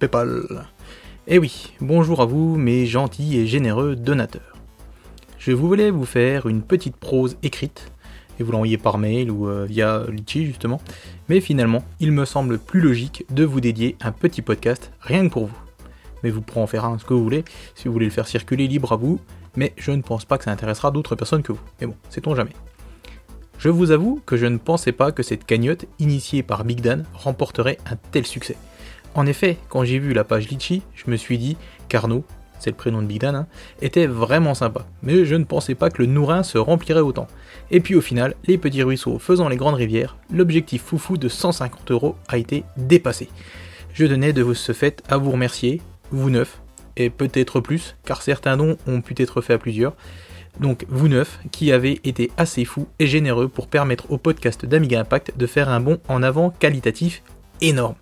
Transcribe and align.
Paypal. 0.00 0.64
Eh 1.26 1.38
oui, 1.38 1.74
bonjour 1.82 2.22
à 2.22 2.24
vous, 2.24 2.56
mes 2.56 2.86
gentils 2.86 3.36
et 3.36 3.46
généreux 3.46 3.96
donateurs. 3.96 4.56
Je 5.38 5.52
voulais 5.52 5.90
vous 5.90 6.06
faire 6.06 6.46
une 6.46 6.62
petite 6.62 6.96
prose 6.96 7.36
écrite, 7.42 7.92
et 8.38 8.42
vous 8.42 8.50
l'envoyer 8.50 8.78
par 8.78 8.96
mail 8.96 9.30
ou 9.30 9.46
euh, 9.46 9.66
via 9.68 10.04
Litchi 10.08 10.46
justement, 10.46 10.80
mais 11.28 11.42
finalement, 11.42 11.84
il 12.00 12.12
me 12.12 12.24
semble 12.24 12.58
plus 12.58 12.80
logique 12.80 13.26
de 13.28 13.44
vous 13.44 13.60
dédier 13.60 13.96
un 14.00 14.10
petit 14.10 14.40
podcast 14.40 14.90
rien 15.02 15.28
que 15.28 15.32
pour 15.34 15.48
vous. 15.48 15.58
Mais 16.22 16.30
vous 16.30 16.40
pourrez 16.40 16.62
en 16.62 16.66
faire 16.66 16.86
un 16.86 16.98
ce 16.98 17.04
que 17.04 17.12
vous 17.12 17.22
voulez, 17.22 17.44
si 17.74 17.86
vous 17.86 17.92
voulez 17.92 18.06
le 18.06 18.10
faire 18.10 18.26
circuler 18.26 18.68
libre 18.68 18.92
à 18.92 18.96
vous, 18.96 19.20
mais 19.54 19.74
je 19.76 19.90
ne 19.90 20.00
pense 20.00 20.24
pas 20.24 20.38
que 20.38 20.44
ça 20.44 20.50
intéressera 20.50 20.90
d'autres 20.90 21.14
personnes 21.14 21.42
que 21.42 21.52
vous. 21.52 21.60
Mais 21.78 21.86
bon, 21.86 21.96
sait-on 22.08 22.34
jamais. 22.34 22.56
Je 23.58 23.68
vous 23.68 23.90
avoue 23.90 24.22
que 24.24 24.38
je 24.38 24.46
ne 24.46 24.56
pensais 24.56 24.92
pas 24.92 25.12
que 25.12 25.22
cette 25.22 25.44
cagnotte, 25.44 25.84
initiée 25.98 26.42
par 26.42 26.64
Big 26.64 26.80
Dan, 26.80 27.04
remporterait 27.12 27.76
un 27.84 27.96
tel 28.12 28.24
succès. 28.24 28.56
En 29.14 29.26
effet, 29.26 29.58
quand 29.68 29.84
j'ai 29.84 29.98
vu 29.98 30.12
la 30.12 30.24
page 30.24 30.48
Litchi, 30.48 30.82
je 30.94 31.10
me 31.10 31.16
suis 31.16 31.36
dit 31.36 31.56
qu'Arnaud, 31.88 32.24
c'est 32.60 32.70
le 32.70 32.76
prénom 32.76 33.02
de 33.02 33.06
Big 33.06 33.20
Dan, 33.20 33.34
hein, 33.34 33.46
était 33.80 34.06
vraiment 34.06 34.54
sympa. 34.54 34.86
Mais 35.02 35.24
je 35.24 35.34
ne 35.34 35.44
pensais 35.44 35.74
pas 35.74 35.90
que 35.90 36.02
le 36.02 36.06
Nourin 36.06 36.42
se 36.42 36.58
remplirait 36.58 37.00
autant. 37.00 37.26
Et 37.70 37.80
puis 37.80 37.94
au 37.96 38.00
final, 38.00 38.34
les 38.44 38.58
petits 38.58 38.82
ruisseaux 38.82 39.18
faisant 39.18 39.48
les 39.48 39.56
grandes 39.56 39.74
rivières, 39.74 40.16
l'objectif 40.32 40.82
foufou 40.82 41.16
de 41.16 41.28
150 41.28 41.90
euros 41.90 42.16
a 42.28 42.38
été 42.38 42.64
dépassé. 42.76 43.28
Je 43.94 44.06
tenais 44.06 44.32
de 44.32 44.54
ce 44.54 44.72
fait 44.72 45.02
à 45.08 45.16
vous 45.16 45.32
remercier, 45.32 45.80
vous 46.12 46.30
neuf, 46.30 46.60
et 46.96 47.10
peut-être 47.10 47.60
plus, 47.60 47.96
car 48.04 48.22
certains 48.22 48.56
dons 48.56 48.76
ont 48.86 49.00
pu 49.00 49.14
être 49.18 49.40
faits 49.40 49.56
à 49.56 49.58
plusieurs. 49.58 49.94
Donc 50.58 50.84
vous 50.88 51.08
neuf, 51.08 51.40
qui 51.50 51.72
avez 51.72 52.00
été 52.04 52.30
assez 52.36 52.64
fous 52.64 52.88
et 52.98 53.06
généreux 53.06 53.48
pour 53.48 53.68
permettre 53.68 54.10
au 54.10 54.18
podcast 54.18 54.66
d'Amiga 54.66 55.00
Impact 55.00 55.36
de 55.36 55.46
faire 55.46 55.68
un 55.68 55.80
bond 55.80 55.98
en 56.08 56.22
avant 56.22 56.50
qualitatif 56.50 57.22
énorme. 57.60 57.94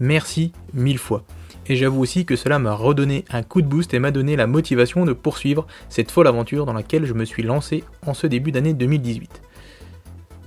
Merci 0.00 0.52
mille 0.74 0.98
fois. 0.98 1.24
Et 1.66 1.76
j'avoue 1.76 2.00
aussi 2.00 2.24
que 2.24 2.36
cela 2.36 2.58
m'a 2.58 2.72
redonné 2.72 3.24
un 3.30 3.42
coup 3.42 3.62
de 3.62 3.66
boost 3.66 3.94
et 3.94 3.98
m'a 3.98 4.10
donné 4.10 4.34
la 4.34 4.46
motivation 4.46 5.04
de 5.04 5.12
poursuivre 5.12 5.66
cette 5.88 6.10
folle 6.10 6.26
aventure 6.26 6.66
dans 6.66 6.72
laquelle 6.72 7.06
je 7.06 7.14
me 7.14 7.24
suis 7.24 7.42
lancé 7.42 7.84
en 8.06 8.14
ce 8.14 8.26
début 8.26 8.50
d'année 8.50 8.74
2018. 8.74 9.42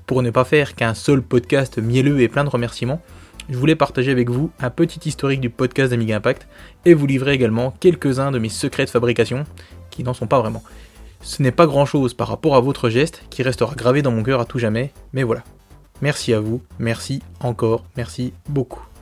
Pour 0.06 0.22
ne 0.22 0.32
pas 0.32 0.44
faire 0.44 0.76
qu'un 0.76 0.94
seul 0.94 1.22
podcast 1.22 1.78
mielleux 1.78 2.20
et 2.20 2.28
plein 2.28 2.44
de 2.44 2.50
remerciements, 2.50 3.02
je 3.50 3.58
voulais 3.58 3.76
partager 3.76 4.12
avec 4.12 4.30
vous 4.30 4.52
un 4.60 4.70
petit 4.70 5.08
historique 5.08 5.42
du 5.42 5.50
podcast 5.50 5.92
d'Amiga 5.92 6.18
Impact 6.18 6.48
et 6.86 6.94
vous 6.94 7.08
livrer 7.08 7.34
également 7.34 7.74
quelques-uns 7.80 8.32
de 8.32 8.40
mes 8.40 8.50
secrets 8.50 8.86
de 8.86 8.90
fabrication, 8.90 9.46
qui 9.92 10.04
n'en 10.04 10.14
sont 10.14 10.28
pas 10.28 10.40
vraiment. 10.40 10.64
Ce 11.22 11.42
n'est 11.42 11.52
pas 11.52 11.68
grand 11.68 11.86
chose 11.86 12.14
par 12.14 12.28
rapport 12.28 12.56
à 12.56 12.62
votre 12.62 12.90
geste 12.90 13.24
qui 13.30 13.44
restera 13.44 13.76
gravé 13.76 14.02
dans 14.02 14.12
mon 14.12 14.24
cœur 14.24 14.42
à 14.42 14.46
tout 14.46 14.60
jamais, 14.60 14.92
mais 15.14 15.24
voilà. 15.24 15.44
Merci 16.02 16.34
à 16.34 16.40
vous, 16.40 16.62
merci 16.80 17.22
encore, 17.40 17.86
merci 17.96 18.34
beaucoup. 18.50 18.93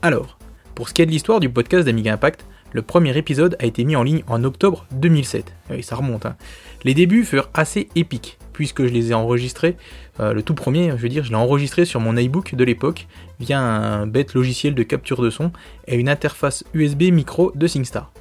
Alors, 0.00 0.38
pour 0.76 0.88
ce 0.88 0.94
qui 0.94 1.02
est 1.02 1.06
de 1.06 1.10
l'histoire 1.10 1.40
du 1.40 1.50
podcast 1.50 1.84
d'Amiga 1.84 2.12
Impact, 2.12 2.46
le 2.72 2.82
premier 2.82 3.16
épisode 3.18 3.56
a 3.58 3.66
été 3.66 3.82
mis 3.82 3.96
en 3.96 4.04
ligne 4.04 4.22
en 4.28 4.44
octobre 4.44 4.86
2007. 4.92 5.52
Oui, 5.70 5.82
ça 5.82 5.96
remonte. 5.96 6.24
Hein. 6.24 6.36
Les 6.84 6.94
débuts 6.94 7.24
furent 7.24 7.50
assez 7.52 7.88
épiques, 7.96 8.38
puisque 8.52 8.84
je 8.86 8.92
les 8.92 9.10
ai 9.10 9.14
enregistrés, 9.14 9.76
euh, 10.20 10.32
le 10.32 10.42
tout 10.44 10.54
premier, 10.54 10.90
je 10.90 11.02
veux 11.02 11.08
dire, 11.08 11.24
je 11.24 11.30
l'ai 11.30 11.36
enregistré 11.36 11.84
sur 11.84 11.98
mon 11.98 12.16
iBook 12.16 12.54
de 12.54 12.62
l'époque, 12.62 13.08
via 13.40 13.58
un 13.58 14.06
bête 14.06 14.34
logiciel 14.34 14.76
de 14.76 14.84
capture 14.84 15.20
de 15.20 15.30
son 15.30 15.50
et 15.88 15.96
une 15.96 16.08
interface 16.08 16.62
USB 16.74 17.10
micro 17.10 17.50
de 17.56 17.66
SingStar. 17.66 18.12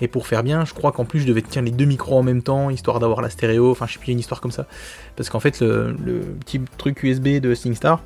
Et 0.00 0.08
pour 0.08 0.26
faire 0.26 0.42
bien, 0.42 0.64
je 0.64 0.74
crois 0.74 0.90
qu'en 0.90 1.04
plus 1.04 1.20
je 1.20 1.26
devais 1.26 1.42
tenir 1.42 1.62
les 1.62 1.70
deux 1.70 1.84
micros 1.84 2.18
en 2.18 2.22
même 2.24 2.42
temps, 2.42 2.70
histoire 2.70 2.98
d'avoir 2.98 3.20
la 3.20 3.30
stéréo, 3.30 3.70
enfin 3.70 3.86
je 3.86 3.92
sais 3.92 3.98
plus, 4.00 4.10
une 4.12 4.18
histoire 4.18 4.40
comme 4.40 4.50
ça. 4.50 4.66
Parce 5.14 5.30
qu'en 5.30 5.40
fait, 5.40 5.60
le, 5.60 5.94
petit 6.40 6.60
truc 6.78 7.02
USB 7.04 7.38
de 7.38 7.54
SingStar, 7.54 8.02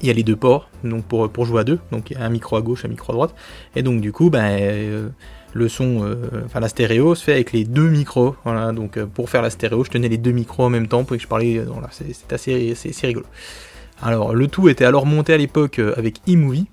il 0.00 0.06
y 0.06 0.10
a 0.10 0.12
les 0.12 0.22
deux 0.22 0.36
ports, 0.36 0.68
donc 0.84 1.04
pour, 1.04 1.44
jouer 1.44 1.60
à 1.60 1.64
deux, 1.64 1.78
donc 1.90 2.12
un 2.18 2.28
micro 2.28 2.56
à 2.56 2.62
gauche, 2.62 2.84
un 2.84 2.88
micro 2.88 3.12
à 3.12 3.14
droite. 3.14 3.34
Et 3.74 3.82
donc 3.82 4.00
du 4.00 4.12
coup, 4.12 4.30
ben, 4.30 4.44
euh, 4.60 5.08
le 5.52 5.68
son, 5.68 6.04
euh, 6.04 6.16
enfin 6.44 6.60
la 6.60 6.68
stéréo 6.68 7.14
se 7.14 7.24
fait 7.24 7.32
avec 7.32 7.52
les 7.52 7.64
deux 7.64 7.88
micros. 7.88 8.36
Euh, 8.46 9.06
pour 9.12 9.30
faire 9.30 9.42
la 9.42 9.50
stéréo, 9.50 9.84
je 9.84 9.90
tenais 9.90 10.08
les 10.08 10.18
deux 10.18 10.32
micros 10.32 10.64
en 10.64 10.70
même 10.70 10.88
temps 10.88 11.06
c'est 11.90 12.32
assez, 12.32 13.06
rigolo. 13.06 13.26
Alors 14.02 14.34
le 14.34 14.46
tout 14.48 14.68
était 14.68 14.84
alors 14.84 15.06
monté 15.06 15.32
à 15.32 15.38
l'époque 15.38 15.80
avec 15.96 16.20
eMovie, 16.26 16.66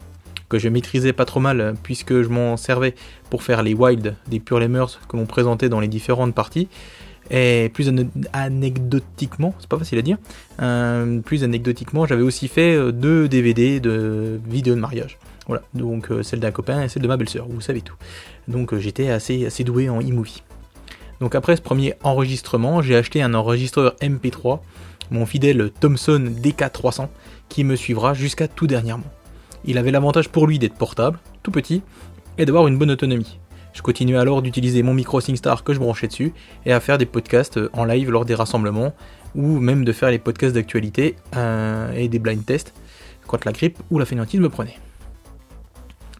que 0.50 0.59
je 0.59 0.67
maîtrisais 0.69 1.13
pas 1.13 1.25
trop 1.25 1.40
mal 1.40 1.75
puisque 1.84 2.22
je 2.22 2.28
m'en 2.28 2.57
servais 2.57 2.95
pour 3.29 3.44
faire 3.44 3.63
les 3.63 3.73
wild 3.73 4.16
des 4.28 4.40
Pure 4.40 4.59
Lemurs 4.59 5.00
que 5.07 5.17
l'on 5.17 5.25
présentait 5.25 5.69
dans 5.69 5.79
les 5.79 5.88
différentes 5.88 6.35
parties. 6.35 6.67
Et 7.31 7.72
plus 7.73 7.91
anecdotiquement, 8.34 9.56
c'est 9.59 9.69
pas 9.69 9.78
facile 9.78 10.00
à 10.00 10.01
dire, 10.01 10.17
euh, 10.61 11.19
plus 11.22 11.44
anecdotiquement, 11.44 12.06
j'avais 12.06 12.22
aussi 12.22 12.47
fait 12.47 12.75
euh, 12.75 12.91
deux 12.91 13.28
DVD 13.28 13.79
de 13.79 14.39
vidéos 14.45 14.75
de 14.75 14.79
mariage. 14.79 15.17
Voilà, 15.47 15.63
donc 15.73 16.11
euh, 16.11 16.23
celle 16.23 16.39
d'un 16.39 16.51
copain 16.51 16.84
et 16.84 16.89
celle 16.89 17.01
de 17.01 17.07
ma 17.07 17.17
belle-sœur, 17.17 17.47
vous 17.50 17.61
savez 17.61 17.81
tout. 17.81 17.95
Donc 18.47 18.78
j'étais 18.78 19.09
assez, 19.09 19.45
assez 19.45 19.63
doué 19.63 19.89
en 19.89 20.00
e-movie. 20.00 20.44
Donc 21.19 21.35
après 21.35 21.56
ce 21.56 21.61
premier 21.61 21.94
enregistrement, 22.03 22.81
j'ai 22.81 22.95
acheté 22.95 23.22
un 23.22 23.34
enregistreur 23.34 23.95
MP3, 24.01 24.59
mon 25.11 25.25
fidèle 25.25 25.72
Thomson 25.79 26.31
DK300, 26.41 27.07
qui 27.50 27.63
me 27.63 27.75
suivra 27.75 28.13
jusqu'à 28.13 28.47
tout 28.47 28.67
dernièrement. 28.67 29.11
Il 29.66 29.78
avait 29.78 29.91
l'avantage 29.91 30.29
pour 30.29 30.47
lui 30.47 30.59
d'être 30.59 30.75
portable, 30.75 31.19
tout 31.41 31.51
petit, 31.51 31.81
et 32.38 32.45
d'avoir 32.45 32.67
une 32.67 32.78
bonne 32.78 32.91
autonomie. 32.91 33.40
Je 33.73 33.81
continuais 33.81 34.17
alors 34.17 34.41
d'utiliser 34.41 34.84
mon 34.84 34.94
micro 34.94 35.19
SingStar 35.19 35.63
que 35.63 35.73
je 35.73 35.79
branchais 35.79 36.07
dessus 36.07 36.34
et 36.66 36.72
à 36.72 36.79
faire 36.79 37.00
des 37.00 37.07
podcasts 37.07 37.57
euh, 37.57 37.69
en 37.73 37.85
live 37.85 38.11
lors 38.11 38.23
des 38.23 38.35
rassemblements 38.35 38.94
ou 39.35 39.59
même 39.59 39.84
de 39.84 39.91
faire 39.91 40.11
les 40.11 40.19
podcasts 40.19 40.53
d'actualité 40.53 41.16
euh, 41.35 41.91
et 41.94 42.07
des 42.07 42.19
blind 42.19 42.45
tests 42.45 42.73
quand 43.25 43.45
la 43.45 43.51
grippe 43.51 43.79
ou 43.89 43.97
la 43.97 44.06
fainéantise 44.06 44.39
me 44.39 44.50
prenait. 44.50 44.78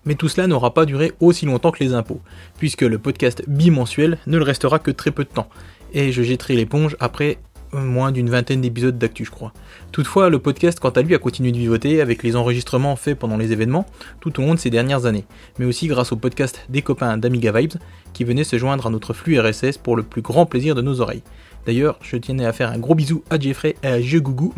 Mais 0.06 0.16
tout 0.16 0.28
cela 0.28 0.48
n'aura 0.48 0.74
pas 0.74 0.86
duré 0.86 1.14
aussi 1.20 1.46
longtemps 1.46 1.72
que 1.72 1.84
les 1.84 1.94
impôts, 1.94 2.22
puisque 2.58 2.82
le 2.82 2.98
podcast 2.98 3.44
bimensuel 3.48 4.18
ne 4.28 4.38
le 4.38 4.44
restera 4.44 4.80
que 4.80 4.92
très 4.92 5.12
peu 5.12 5.24
de 5.24 5.30
temps, 5.30 5.48
et 5.94 6.12
je 6.12 6.24
jetterai 6.24 6.56
l'éponge 6.56 6.98
après 7.00 7.38
moins 7.82 8.12
d'une 8.12 8.30
vingtaine 8.30 8.62
d'épisodes 8.62 8.98
d'actu, 8.98 9.26
je 9.26 9.32
crois. 9.32 9.54
Toutefois, 9.92 10.30
le 10.30 10.40
podcast, 10.40 10.80
quant 10.80 10.90
à 10.90 11.02
lui, 11.02 11.16
a 11.16 11.20
continué 11.20 11.52
de 11.52 11.58
vivoter 11.58 12.02
avec 12.02 12.24
les 12.24 12.36
enregistrements 12.36 12.96
faits 12.96 13.18
pendant 13.18 13.38
les 13.38 13.52
événements 13.52 13.86
tout 14.20 14.40
au 14.40 14.44
long 14.44 14.54
de 14.54 14.60
ces 14.60 14.70
dernières 14.70 15.06
années, 15.06 15.26
mais 15.60 15.66
aussi 15.66 15.88
grâce 15.88 16.12
au 16.12 16.16
podcast 16.16 16.66
des 16.70 16.82
copains 16.82 17.18
d'Amiga 17.18 17.52
Vibes 17.52 17.74
qui 18.14 18.24
venaient 18.24 18.44
se 18.44 18.58
joindre 18.58 18.88
à 18.88 18.90
notre 18.90 19.14
flux 19.14 19.40
RSS 19.40 19.78
pour 19.78 19.96
le 19.96 20.04
plus 20.04 20.22
grand 20.22 20.46
plaisir 20.46 20.76
de 20.76 20.82
nos 20.82 21.02
oreilles. 21.02 21.24
D'ailleurs, 21.66 21.98
je 22.02 22.18
tenais 22.18 22.46
à 22.46 22.54
faire 22.54 22.72
un 22.72 22.80
gros 22.80 22.96
bisou 22.96 23.24
à 23.30 23.40
Jeffrey 23.40 23.76
et 23.84 23.88
à 23.88 24.00
Gougou, 24.00 24.54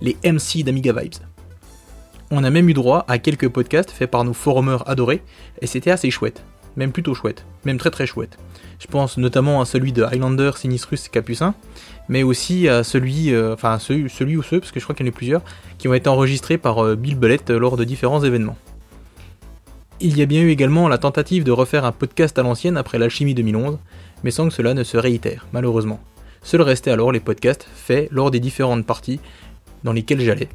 les 0.00 0.16
MC 0.24 0.62
d'Amiga 0.64 0.92
Vibes. 0.92 1.14
On 2.30 2.44
a 2.44 2.50
même 2.50 2.68
eu 2.68 2.74
droit 2.74 3.04
à 3.08 3.18
quelques 3.18 3.48
podcasts 3.48 3.90
faits 3.90 4.10
par 4.10 4.24
nos 4.24 4.34
forumers 4.34 4.88
adorés, 4.88 5.22
et 5.60 5.66
c'était 5.66 5.90
assez 5.90 6.10
chouette, 6.10 6.44
même 6.76 6.92
plutôt 6.92 7.14
chouette, 7.14 7.44
même 7.64 7.78
très 7.78 7.90
très 7.90 8.06
chouette. 8.06 8.38
Je 8.78 8.86
pense 8.86 9.18
notamment 9.18 9.60
à 9.60 9.64
celui 9.64 9.92
de 9.92 10.02
Highlander, 10.02 10.52
Sinistrus 10.56 11.08
Capucin, 11.08 11.54
mais 12.08 12.22
aussi 12.22 12.68
à 12.68 12.82
celui, 12.82 13.32
euh, 13.32 13.54
enfin 13.54 13.78
celui, 13.78 14.36
ou 14.36 14.42
ceux, 14.42 14.60
parce 14.60 14.72
que 14.72 14.80
je 14.80 14.84
crois 14.84 14.94
qu'il 14.94 15.06
y 15.06 15.08
en 15.08 15.12
a 15.12 15.14
plusieurs, 15.14 15.42
qui 15.78 15.88
ont 15.88 15.94
été 15.94 16.08
enregistrés 16.08 16.58
par 16.58 16.84
euh, 16.84 16.96
Bill 16.96 17.16
Bellet 17.16 17.40
lors 17.50 17.76
de 17.76 17.84
différents 17.84 18.22
événements. 18.22 18.56
Il 20.00 20.16
y 20.16 20.22
a 20.22 20.26
bien 20.26 20.40
eu 20.40 20.50
également 20.50 20.88
la 20.88 20.96
tentative 20.96 21.44
de 21.44 21.52
refaire 21.52 21.84
un 21.84 21.92
podcast 21.92 22.38
à 22.38 22.42
l'ancienne 22.42 22.78
après 22.78 22.98
l'Alchimie 22.98 23.34
2011, 23.34 23.78
mais 24.24 24.30
sans 24.30 24.48
que 24.48 24.54
cela 24.54 24.72
ne 24.72 24.82
se 24.82 24.96
réitère, 24.96 25.46
malheureusement. 25.52 26.00
Seul 26.42 26.62
restaient 26.62 26.90
alors 26.90 27.12
les 27.12 27.20
podcasts 27.20 27.68
faits 27.74 28.08
lors 28.10 28.30
des 28.30 28.40
différentes 28.40 28.86
parties 28.86 29.20
dans 29.84 29.92
lesquelles 29.92 30.22
j'allais, 30.22 30.48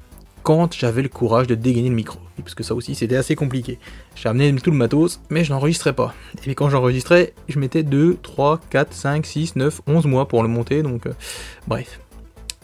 quand 0.46 0.76
j'avais 0.76 1.02
le 1.02 1.10
courage 1.10 1.48
de 1.48 1.56
dégainer 1.56 1.90
le 1.90 1.96
micro. 1.96 2.20
Parce 2.38 2.54
que 2.54 2.64
ça 2.64 2.76
aussi 2.76 2.94
c'était 2.94 3.16
assez 3.16 3.36
compliqué. 3.36 3.80
J'ai 4.14 4.30
amené 4.30 4.54
tout 4.62 4.70
le 4.70 4.78
matos, 4.78 5.20
mais 5.32 5.44
je 5.44 5.52
n'enregistrais 5.52 5.94
pas. 5.94 6.14
Et 6.46 6.54
quand 6.54 6.70
j'enregistrais, 6.70 7.34
je 7.50 7.58
mettais 7.58 7.82
2, 7.82 8.20
3, 8.22 8.62
4, 8.70 8.94
5, 8.94 9.26
6, 9.26 9.56
9, 9.56 9.82
11 9.88 10.06
mois 10.06 10.28
pour 10.28 10.44
le 10.44 10.48
monter, 10.48 10.84
donc 10.84 11.08
euh, 11.08 11.14
bref. 11.68 12.00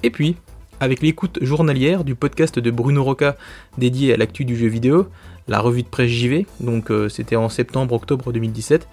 Et 0.04 0.12
puis, 0.12 0.36
avec 0.80 1.02
l'écoute 1.02 1.40
journalière 1.42 2.04
du 2.04 2.14
podcast 2.14 2.60
de 2.60 2.70
Bruno 2.70 3.04
Roca 3.04 3.36
dédié 3.80 4.14
à 4.14 4.18
l'actu 4.18 4.46
du 4.46 4.56
jeu 4.56 4.68
vidéo, 4.68 5.08
la 5.48 5.60
revue 5.60 5.82
de 5.82 5.88
presse 5.88 6.12
JV, 6.12 6.46
donc 6.60 6.92
euh, 6.92 7.10
c'était 7.10 7.36
en 7.36 7.50
septembre-octobre 7.50 8.32
2017, 8.32 8.88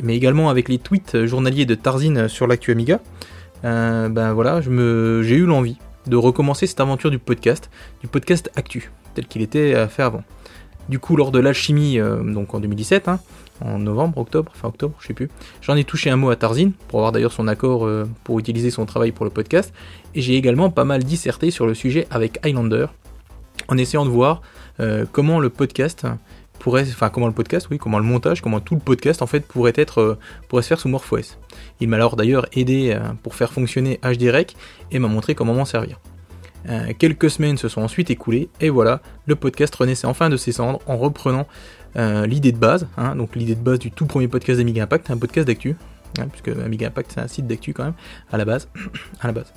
mais 0.00 0.14
également 0.16 0.48
avec 0.48 0.68
les 0.68 0.78
tweets 0.78 1.24
journaliers 1.24 1.66
de 1.66 1.74
Tarzine 1.74 2.28
sur 2.28 2.46
l'actu 2.46 2.70
Amiga, 2.70 3.00
euh, 3.64 4.08
ben 4.08 4.32
voilà, 4.32 4.60
j'ai 4.60 5.34
eu 5.34 5.44
l'envie 5.44 5.76
de 6.06 6.16
recommencer 6.16 6.66
cette 6.66 6.80
aventure 6.80 7.10
du 7.10 7.18
podcast, 7.18 7.70
du 8.00 8.06
podcast 8.06 8.50
Actu, 8.56 8.90
tel 9.14 9.26
qu'il 9.26 9.42
était 9.42 9.86
fait 9.88 10.02
avant. 10.02 10.22
Du 10.88 10.98
coup, 10.98 11.16
lors 11.16 11.32
de 11.32 11.38
l'alchimie, 11.38 11.98
euh, 11.98 12.22
donc 12.22 12.54
en 12.54 12.60
2017, 12.60 13.08
hein, 13.08 13.20
en 13.60 13.78
novembre, 13.78 14.18
octobre, 14.18 14.52
fin 14.54 14.68
octobre, 14.68 14.94
je 15.00 15.08
sais 15.08 15.14
plus, 15.14 15.28
j'en 15.60 15.76
ai 15.76 15.84
touché 15.84 16.08
un 16.08 16.16
mot 16.16 16.30
à 16.30 16.36
Tarzine, 16.36 16.72
pour 16.88 17.00
avoir 17.00 17.12
d'ailleurs 17.12 17.32
son 17.32 17.46
accord 17.46 17.86
euh, 17.86 18.08
pour 18.24 18.38
utiliser 18.38 18.70
son 18.70 18.86
travail 18.86 19.12
pour 19.12 19.26
le 19.26 19.30
podcast, 19.30 19.74
et 20.14 20.22
j'ai 20.22 20.36
également 20.36 20.70
pas 20.70 20.84
mal 20.84 21.04
disserté 21.04 21.50
sur 21.50 21.66
le 21.66 21.74
sujet 21.74 22.06
avec 22.10 22.38
Highlander, 22.42 22.86
en 23.68 23.76
essayant 23.76 24.06
de 24.06 24.10
voir 24.10 24.40
euh, 24.80 25.04
comment 25.12 25.40
le 25.40 25.50
podcast 25.50 26.06
pourrait, 26.58 26.82
enfin 26.82 27.08
comment 27.10 27.26
le 27.26 27.32
podcast, 27.32 27.68
oui, 27.70 27.78
comment 27.78 27.98
le 27.98 28.04
montage, 28.04 28.40
comment 28.42 28.60
tout 28.60 28.74
le 28.74 28.80
podcast 28.80 29.22
en 29.22 29.26
fait 29.26 29.40
pourrait 29.40 29.72
être, 29.76 30.18
pourrait 30.48 30.62
se 30.62 30.68
faire 30.68 30.80
sous 30.80 30.88
MorphOS. 30.88 31.38
Il 31.80 31.88
m'a 31.88 31.96
alors 31.96 32.16
d'ailleurs 32.16 32.46
aidé 32.52 32.98
pour 33.22 33.34
faire 33.34 33.52
fonctionner 33.52 34.00
HDREC 34.02 34.56
et 34.90 34.98
m'a 34.98 35.08
montré 35.08 35.34
comment 35.34 35.54
m'en 35.54 35.64
servir. 35.64 36.00
quelques 36.98 37.30
semaines 37.30 37.56
se 37.56 37.68
sont 37.68 37.82
ensuite 37.82 38.10
écoulées, 38.10 38.48
et 38.60 38.70
voilà, 38.70 39.00
le 39.26 39.36
podcast 39.36 39.74
renaissait 39.74 40.06
enfin 40.06 40.28
de 40.28 40.36
ses 40.36 40.52
cendres 40.52 40.80
en 40.86 40.96
reprenant 40.96 41.46
l'idée 41.96 42.52
de 42.52 42.58
base, 42.58 42.86
hein, 42.96 43.16
donc 43.16 43.36
l'idée 43.36 43.54
de 43.54 43.60
base 43.60 43.78
du 43.78 43.90
tout 43.90 44.06
premier 44.06 44.28
podcast 44.28 44.58
d'Amiga 44.58 44.84
Impact, 44.84 45.10
un 45.10 45.16
podcast 45.16 45.46
d'actu, 45.46 45.76
hein, 46.18 46.26
puisque 46.30 46.48
Amiga 46.58 46.88
Impact 46.88 47.12
c'est 47.14 47.20
un 47.20 47.28
site 47.28 47.46
d'actu 47.46 47.72
quand 47.72 47.84
même, 47.84 47.94
à 48.32 48.36
la 48.36 48.44
base, 48.44 48.68
à 49.20 49.26
la 49.26 49.32
base. 49.32 49.52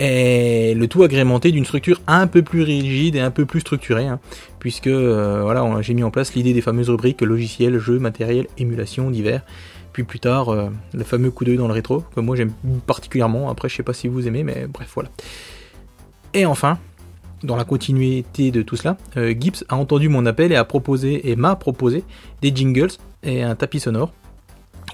Et 0.00 0.74
le 0.74 0.88
tout 0.88 1.02
agrémenté 1.02 1.52
d'une 1.52 1.64
structure 1.64 2.00
un 2.06 2.26
peu 2.26 2.42
plus 2.42 2.62
rigide 2.62 3.14
et 3.14 3.20
un 3.20 3.30
peu 3.30 3.46
plus 3.46 3.60
structurée, 3.60 4.06
hein, 4.06 4.18
puisque 4.58 4.88
voilà, 4.88 5.64
j'ai 5.80 5.94
mis 5.94 6.02
en 6.02 6.10
place 6.10 6.34
l'idée 6.34 6.52
des 6.52 6.62
fameuses 6.62 6.90
rubriques 6.90 7.20
logiciels, 7.20 7.78
jeux, 7.78 7.98
matériel, 7.98 8.46
émulation, 8.58 9.10
divers, 9.10 9.42
puis 9.92 10.04
plus 10.04 10.20
tard, 10.20 10.48
euh, 10.48 10.70
le 10.94 11.04
fameux 11.04 11.30
coup 11.30 11.44
d'œil 11.44 11.58
dans 11.58 11.68
le 11.68 11.74
rétro, 11.74 12.02
que 12.14 12.20
moi 12.20 12.34
j'aime 12.34 12.52
particulièrement. 12.86 13.50
Après, 13.50 13.68
je 13.68 13.76
sais 13.76 13.82
pas 13.82 13.92
si 13.92 14.08
vous 14.08 14.26
aimez, 14.26 14.42
mais 14.42 14.66
bref, 14.66 14.90
voilà. 14.94 15.10
Et 16.34 16.46
enfin, 16.46 16.78
dans 17.42 17.56
la 17.56 17.64
continuité 17.64 18.50
de 18.50 18.62
tout 18.62 18.76
cela, 18.76 18.96
euh, 19.16 19.34
Gibbs 19.38 19.64
a 19.68 19.76
entendu 19.76 20.08
mon 20.08 20.24
appel 20.24 20.52
et 20.52 20.56
a 20.56 20.64
proposé 20.64 21.30
et 21.30 21.36
m'a 21.36 21.56
proposé 21.56 22.04
des 22.40 22.54
jingles 22.54 22.92
et 23.22 23.42
un 23.42 23.54
tapis 23.54 23.80
sonore 23.80 24.12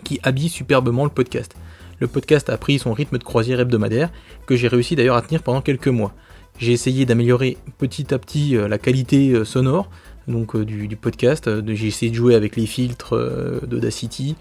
qui 0.04 0.20
habillent 0.22 0.48
superbement 0.48 1.04
le 1.04 1.10
podcast. 1.10 1.54
Le 2.00 2.06
podcast 2.06 2.48
a 2.50 2.56
pris 2.56 2.78
son 2.78 2.92
rythme 2.92 3.18
de 3.18 3.24
croisière 3.24 3.60
hebdomadaire 3.60 4.10
que 4.46 4.56
j'ai 4.56 4.68
réussi 4.68 4.96
d'ailleurs 4.96 5.16
à 5.16 5.22
tenir 5.22 5.42
pendant 5.42 5.60
quelques 5.60 5.88
mois. 5.88 6.14
J'ai 6.58 6.72
essayé 6.72 7.06
d'améliorer 7.06 7.56
petit 7.78 8.12
à 8.12 8.18
petit 8.18 8.56
euh, 8.56 8.68
la 8.68 8.78
qualité 8.78 9.44
sonore, 9.44 9.88
donc 10.28 10.54
euh, 10.54 10.64
du, 10.64 10.96
podcast. 10.96 11.48
Euh, 11.48 11.62
j'ai 11.66 11.88
essayé 11.88 12.10
de 12.10 12.16
jouer 12.16 12.34
avec 12.34 12.54
les 12.54 12.66
filtres 12.66 13.16
euh, 13.16 13.60
d'Audacity. 13.66 14.36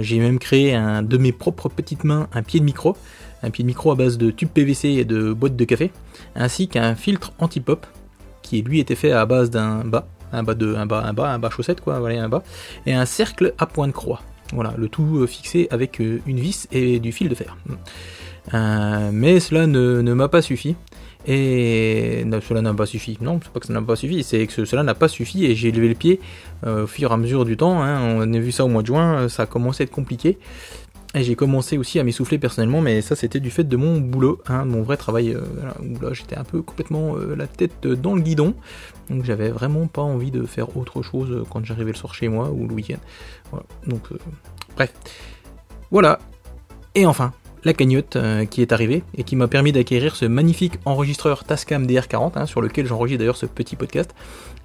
j'ai 0.00 0.18
même 0.18 0.38
créé 0.38 0.74
un, 0.74 1.02
de 1.02 1.18
mes 1.18 1.32
propres 1.32 1.68
petites 1.68 2.04
mains 2.04 2.28
un 2.32 2.42
pied 2.42 2.60
de 2.60 2.64
micro, 2.64 2.96
un 3.42 3.50
pied 3.50 3.64
de 3.64 3.66
micro 3.66 3.90
à 3.90 3.96
base 3.96 4.16
de 4.16 4.30
tube 4.30 4.48
PVC 4.48 4.88
et 4.88 5.04
de 5.04 5.32
boîte 5.32 5.56
de 5.56 5.64
café, 5.64 5.90
ainsi 6.34 6.68
qu'un 6.68 6.94
filtre 6.94 7.32
anti-pop 7.38 7.86
qui 8.42 8.62
lui 8.62 8.80
était 8.80 8.94
fait 8.94 9.12
à 9.12 9.26
base 9.26 9.50
d'un 9.50 9.84
bas, 9.84 10.08
un 10.32 10.42
bas 10.42 10.54
de 10.54 10.74
un 10.74 10.86
bas, 10.86 11.02
un 11.04 11.12
bas, 11.12 11.30
un 11.30 11.38
bas 11.38 11.50
chaussette 11.50 11.80
quoi, 11.80 11.98
voilà 11.98 12.22
un 12.22 12.28
bas, 12.28 12.42
et 12.86 12.94
un 12.94 13.04
cercle 13.04 13.52
à 13.58 13.66
point 13.66 13.88
de 13.88 13.92
croix. 13.92 14.22
Voilà, 14.52 14.74
le 14.76 14.88
tout 14.88 15.26
fixé 15.26 15.68
avec 15.70 15.98
une 15.98 16.40
vis 16.40 16.68
et 16.72 17.00
du 17.00 17.12
fil 17.12 17.28
de 17.28 17.34
fer. 17.34 17.56
mais 19.12 19.40
cela 19.40 19.66
ne 19.66 20.12
m'a 20.14 20.28
pas 20.28 20.42
suffi. 20.42 20.76
Et 21.26 22.24
cela 22.48 22.62
n'a 22.62 22.72
pas 22.72 22.86
suffi. 22.86 23.18
Non, 23.20 23.38
c'est 23.42 23.52
pas 23.52 23.60
que 23.60 23.66
ça 23.66 23.72
n'a 23.74 23.82
pas 23.82 23.96
suffi, 23.96 24.22
c'est 24.22 24.46
que 24.46 24.64
cela 24.64 24.82
n'a 24.82 24.94
pas 24.94 25.08
suffi 25.08 25.44
et 25.44 25.54
j'ai 25.54 25.70
levé 25.72 25.88
le 25.88 25.94
pied 25.94 26.20
euh, 26.66 26.84
au 26.84 26.86
fur 26.86 27.10
et 27.10 27.14
à 27.14 27.16
mesure 27.18 27.44
du 27.44 27.56
temps. 27.56 27.82
Hein. 27.82 28.00
On 28.16 28.32
a 28.32 28.38
vu 28.38 28.50
ça 28.50 28.64
au 28.64 28.68
mois 28.68 28.80
de 28.80 28.86
juin, 28.86 29.28
ça 29.28 29.42
a 29.42 29.46
commencé 29.46 29.82
à 29.82 29.84
être 29.84 29.90
compliqué. 29.90 30.38
Et 31.14 31.22
j'ai 31.22 31.36
commencé 31.36 31.78
aussi 31.78 31.98
à 31.98 32.04
m'essouffler 32.04 32.38
personnellement, 32.38 32.82
mais 32.82 33.00
ça 33.00 33.16
c'était 33.16 33.40
du 33.40 33.50
fait 33.50 33.64
de 33.64 33.76
mon 33.76 33.98
boulot, 33.98 34.42
hein, 34.46 34.66
mon 34.66 34.82
vrai 34.82 34.98
travail. 34.98 35.32
Euh, 35.32 35.40
là 36.02 36.12
j'étais 36.12 36.36
un 36.36 36.44
peu 36.44 36.60
complètement 36.60 37.16
euh, 37.16 37.34
la 37.34 37.46
tête 37.46 37.86
dans 37.86 38.14
le 38.14 38.20
guidon, 38.20 38.54
donc 39.08 39.24
j'avais 39.24 39.48
vraiment 39.48 39.86
pas 39.86 40.02
envie 40.02 40.30
de 40.30 40.44
faire 40.44 40.76
autre 40.76 41.02
chose 41.02 41.44
quand 41.50 41.64
j'arrivais 41.64 41.92
le 41.92 41.96
soir 41.96 42.14
chez 42.14 42.28
moi 42.28 42.50
ou 42.50 42.68
le 42.68 42.74
week-end. 42.74 42.98
Voilà. 43.50 43.64
Donc 43.86 44.02
bref, 44.76 44.92
voilà. 45.90 46.18
Et 46.94 47.06
enfin, 47.06 47.32
la 47.64 47.72
cagnotte 47.72 48.16
euh, 48.16 48.44
qui 48.44 48.62
est 48.62 48.72
arrivée 48.72 49.02
et 49.16 49.24
qui 49.24 49.36
m'a 49.36 49.48
permis 49.48 49.72
d'acquérir 49.72 50.16
ce 50.16 50.24
magnifique 50.24 50.74
enregistreur 50.84 51.44
Tascam 51.44 51.86
DR40 51.86 52.32
hein, 52.36 52.46
sur 52.46 52.60
lequel 52.60 52.86
j'enregistre 52.86 53.18
d'ailleurs 53.18 53.36
ce 53.36 53.46
petit 53.46 53.76
podcast 53.76 54.14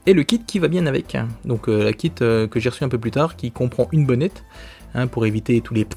et 0.05 0.13
le 0.13 0.23
kit 0.23 0.41
qui 0.45 0.59
va 0.59 0.67
bien 0.67 0.85
avec. 0.85 1.17
Donc 1.45 1.69
euh, 1.69 1.83
la 1.83 1.93
kit 1.93 2.11
euh, 2.21 2.47
que 2.47 2.59
j'ai 2.59 2.69
reçu 2.69 2.83
un 2.83 2.89
peu 2.89 2.97
plus 2.97 3.11
tard 3.11 3.35
qui 3.35 3.51
comprend 3.51 3.87
une 3.91 4.05
bonnette 4.05 4.43
hein, 4.93 5.07
pour 5.07 5.25
éviter 5.25 5.61
tous 5.61 5.73
les, 5.73 5.87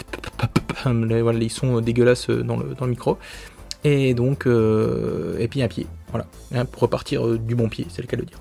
les 1.34 1.48
sons 1.48 1.80
dégueulasses 1.80 2.30
dans 2.30 2.56
le, 2.56 2.74
dans 2.74 2.84
le 2.84 2.90
micro 2.90 3.18
et 3.84 4.14
donc 4.14 4.46
et 4.46 5.48
puis 5.48 5.62
un 5.62 5.68
pied 5.68 5.86
voilà 6.10 6.26
pour 6.72 6.82
repartir 6.82 7.38
du 7.38 7.54
bon 7.54 7.68
pied 7.68 7.86
c'est 7.88 8.02
le 8.02 8.08
cas 8.08 8.16
de 8.16 8.22
dire. 8.22 8.38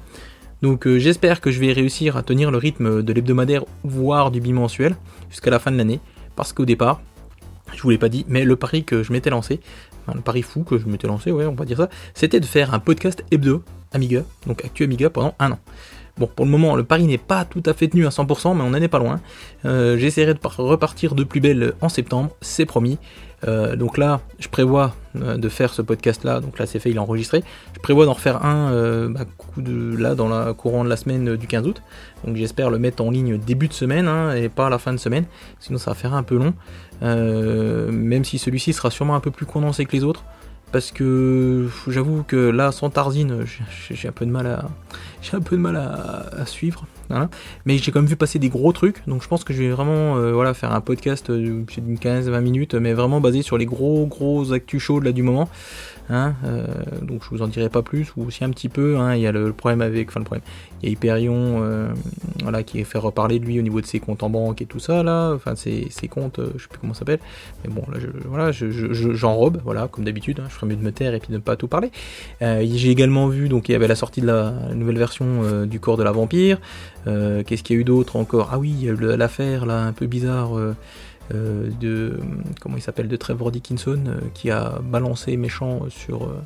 Donc 0.61 0.87
j'espère 0.87 1.41
que 1.41 1.51
je 1.51 1.59
vais 1.59 1.71
réussir 1.71 2.17
à 2.17 2.23
tenir 2.23 2.49
le 2.49 2.57
rythme 2.57 3.03
de 3.03 3.13
l'hebdomadaire 3.13 3.63
voire 3.83 4.31
du 4.31 4.41
bimensuel 4.41 4.95
jusqu'à 5.29 5.51
la 5.51 5.59
fin 5.59 5.71
de 5.71 5.77
l'année 5.77 5.99
parce 6.35 6.53
qu'au 6.53 6.65
départ 6.65 7.01
je 7.73 7.81
vous 7.81 7.89
l'ai 7.89 7.97
pas 7.97 8.09
dit, 8.09 8.25
mais 8.27 8.45
le 8.45 8.55
pari 8.55 8.83
que 8.83 9.03
je 9.03 9.11
m'étais 9.11 9.29
lancé, 9.29 9.59
enfin, 10.01 10.15
le 10.15 10.21
pari 10.21 10.41
fou 10.41 10.63
que 10.63 10.77
je 10.77 10.85
m'étais 10.87 11.07
lancé, 11.07 11.31
ouais, 11.31 11.45
on 11.45 11.53
va 11.53 11.65
dire 11.65 11.77
ça, 11.77 11.89
c'était 12.13 12.39
de 12.39 12.45
faire 12.45 12.73
un 12.73 12.79
podcast 12.79 13.23
hebdo 13.31 13.63
Amiga, 13.91 14.23
donc 14.45 14.63
Actu 14.63 14.83
Amiga 14.83 15.09
pendant 15.09 15.35
un 15.39 15.53
an. 15.53 15.59
Bon, 16.17 16.27
pour 16.33 16.45
le 16.45 16.51
moment, 16.51 16.77
le 16.77 16.85
pari 16.85 17.05
n'est 17.07 17.17
pas 17.17 17.43
tout 17.43 17.63
à 17.65 17.73
fait 17.73 17.89
tenu 17.89 18.05
à 18.05 18.09
100%, 18.09 18.55
mais 18.55 18.63
on 18.63 18.69
n'en 18.69 18.81
est 18.81 18.87
pas 18.87 18.99
loin. 18.99 19.19
Euh, 19.65 19.97
j'essaierai 19.97 20.33
de 20.33 20.39
repartir 20.41 21.13
de 21.13 21.25
plus 21.25 21.41
belle 21.41 21.73
en 21.81 21.89
septembre, 21.89 22.29
c'est 22.39 22.65
promis. 22.65 22.97
Euh, 23.45 23.75
donc 23.75 23.97
là, 23.97 24.21
je 24.39 24.47
prévois 24.47 24.95
euh, 25.17 25.35
de 25.35 25.49
faire 25.49 25.73
ce 25.73 25.81
podcast-là. 25.81 26.39
Donc 26.39 26.57
là, 26.57 26.65
c'est 26.67 26.79
fait, 26.79 26.89
il 26.89 26.95
est 26.95 26.99
enregistré. 26.99 27.43
Je 27.75 27.81
prévois 27.81 28.05
d'en 28.05 28.13
refaire 28.13 28.45
un 28.45 29.09
bah, 29.09 29.25
coup 29.37 29.61
de, 29.61 29.97
là 29.97 30.15
dans 30.15 30.29
la 30.29 30.53
courant 30.53 30.85
de 30.85 30.89
la 30.89 30.95
semaine 30.95 31.35
du 31.35 31.47
15 31.47 31.67
août. 31.67 31.81
Donc 32.25 32.37
j'espère 32.37 32.69
le 32.69 32.79
mettre 32.79 33.03
en 33.03 33.11
ligne 33.11 33.37
début 33.37 33.67
de 33.67 33.73
semaine 33.73 34.07
hein, 34.07 34.33
et 34.35 34.47
pas 34.47 34.67
à 34.67 34.69
la 34.69 34.79
fin 34.79 34.93
de 34.93 34.97
semaine. 34.97 35.25
Sinon, 35.59 35.79
ça 35.79 35.91
va 35.91 35.95
faire 35.95 36.13
un 36.13 36.23
peu 36.23 36.37
long. 36.37 36.53
même 37.01 38.23
si 38.23 38.37
celui-ci 38.37 38.71
sera 38.71 38.89
sûrement 38.89 39.15
un 39.15 39.19
peu 39.19 39.31
plus 39.31 39.45
condensé 39.45 39.83
que 39.83 39.91
les 39.91 40.05
autres 40.05 40.23
parce 40.71 40.91
que 40.91 41.69
j'avoue 41.87 42.23
que 42.23 42.35
là 42.35 42.71
sans 42.73 42.89
Tarzine 42.89 43.45
j'ai 43.91 44.09
un 44.09 44.11
peu 44.11 44.25
de 44.25 44.31
mal 44.31 44.47
à 44.47 44.65
j'ai 45.25 45.37
un 45.37 45.41
peu 45.41 45.55
de 45.55 45.61
mal 45.61 45.75
à, 45.75 46.45
suivre 46.45 46.85
mais 47.65 47.77
j'ai 47.77 47.91
quand 47.91 47.99
même 47.99 48.09
vu 48.09 48.15
passer 48.15 48.39
des 48.39 48.49
gros 48.49 48.71
trucs 48.71 49.07
donc 49.07 49.23
je 49.23 49.27
pense 49.27 49.43
que 49.43 49.53
je 49.53 49.63
vais 49.63 49.69
vraiment 49.69 50.17
euh, 50.17 50.33
voilà 50.33 50.53
faire 50.53 50.73
un 50.73 50.81
podcast 50.81 51.29
euh, 51.29 51.63
d'une 51.77 51.95
15-20 51.95 52.41
minutes 52.41 52.75
mais 52.75 52.93
vraiment 52.93 53.21
basé 53.21 53.41
sur 53.41 53.57
les 53.57 53.65
gros 53.65 54.05
gros 54.05 54.53
actus 54.53 54.81
chauds 54.81 54.99
là 54.99 55.11
du 55.11 55.23
moment 55.23 55.49
Hein, 56.09 56.35
euh, 56.43 56.67
donc 57.01 57.23
je 57.23 57.29
vous 57.29 57.41
en 57.41 57.47
dirai 57.47 57.69
pas 57.69 57.81
plus, 57.81 58.13
ou 58.15 58.25
aussi 58.25 58.43
un 58.43 58.51
petit 58.51 58.69
peu. 58.69 58.97
Hein, 58.97 59.15
il 59.15 59.21
y 59.21 59.27
a 59.27 59.31
le, 59.31 59.51
problème 59.53 59.81
avec, 59.81 60.09
enfin 60.09 60.19
le 60.19 60.25
problème, 60.25 60.43
il 60.81 60.87
y 60.87 60.89
a 60.89 60.91
Hyperion, 60.91 61.61
euh, 61.63 61.87
voilà, 62.43 62.61
qui 62.63 62.83
fait 62.83 62.99
reparler 62.99 63.39
de 63.39 63.45
lui 63.45 63.57
au 63.59 63.63
niveau 63.63 63.81
de 63.81 63.85
ses 63.85 63.99
comptes 63.99 64.21
en 64.21 64.29
banque 64.29 64.61
et 64.61 64.65
tout 64.65 64.79
ça 64.79 65.01
là, 65.01 65.31
enfin 65.33 65.55
ses, 65.55 65.89
comptes, 66.07 66.39
je 66.55 66.61
sais 66.61 66.67
plus 66.69 66.79
comment 66.79 66.93
ça 66.93 66.99
s'appelle, 66.99 67.19
mais 67.63 67.73
bon 67.73 67.83
là, 67.91 67.99
je, 67.99 68.07
voilà, 68.25 68.51
j'enrobe, 68.51 69.61
voilà, 69.63 69.87
comme 69.87 70.03
d'habitude. 70.03 70.39
Hein, 70.39 70.47
je 70.49 70.53
ferais 70.53 70.67
mieux 70.67 70.75
de 70.75 70.83
me 70.83 70.91
taire 70.91 71.13
et 71.13 71.19
puis 71.19 71.29
de 71.29 71.37
ne 71.37 71.41
pas 71.41 71.55
tout 71.55 71.67
parler. 71.67 71.91
J'ai 72.41 72.89
également 72.89 73.27
vu, 73.27 73.49
donc 73.49 73.69
il 73.69 73.71
y 73.71 73.75
avait 73.75 73.87
la 73.87 73.95
sortie 73.95 74.21
de 74.21 74.27
la, 74.27 74.51
nouvelle 74.73 74.97
version 74.97 75.65
du 75.65 75.79
corps 75.79 75.97
de 75.97 76.03
la 76.03 76.11
vampire. 76.11 76.59
Qu'est-ce 77.05 77.63
qu'il 77.63 77.75
y 77.75 77.79
a 77.79 77.81
eu 77.81 77.85
d'autre 77.85 78.15
encore? 78.15 78.49
Ah 78.51 78.59
oui, 78.59 78.89
l'affaire 78.99 79.65
là 79.65 79.83
un 79.83 79.93
peu 79.93 80.07
bizarre. 80.07 80.51
Euh, 81.33 81.71
de 81.81 82.19
comment 82.61 82.77
il 82.77 82.81
s'appelle 82.81 83.07
de 83.07 83.15
Trevor 83.15 83.49
Dickinson 83.49 83.99
euh, 84.05 84.19
qui 84.35 84.51
a 84.51 84.77
balancé 84.83 85.37
méchant 85.37 85.81
sur 85.89 86.25
euh, 86.25 86.39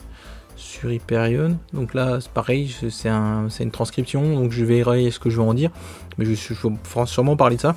sur 0.55 0.89
Hyperion. 0.89 1.57
Donc 1.73 1.93
là, 1.93 2.19
c'est 2.21 2.31
pareil, 2.31 2.73
c'est 2.89 3.09
un, 3.09 3.47
une 3.59 3.71
transcription, 3.71 4.39
donc 4.39 4.51
je 4.51 4.63
verrai 4.63 5.11
ce 5.11 5.19
que 5.19 5.29
je 5.29 5.37
vais 5.37 5.43
en 5.43 5.53
dire, 5.53 5.69
mais 6.17 6.23
je, 6.23 6.33
je 6.33 6.53
ferai 6.83 7.05
sûrement 7.07 7.35
parler 7.35 7.57
de 7.57 7.61
ça. 7.61 7.75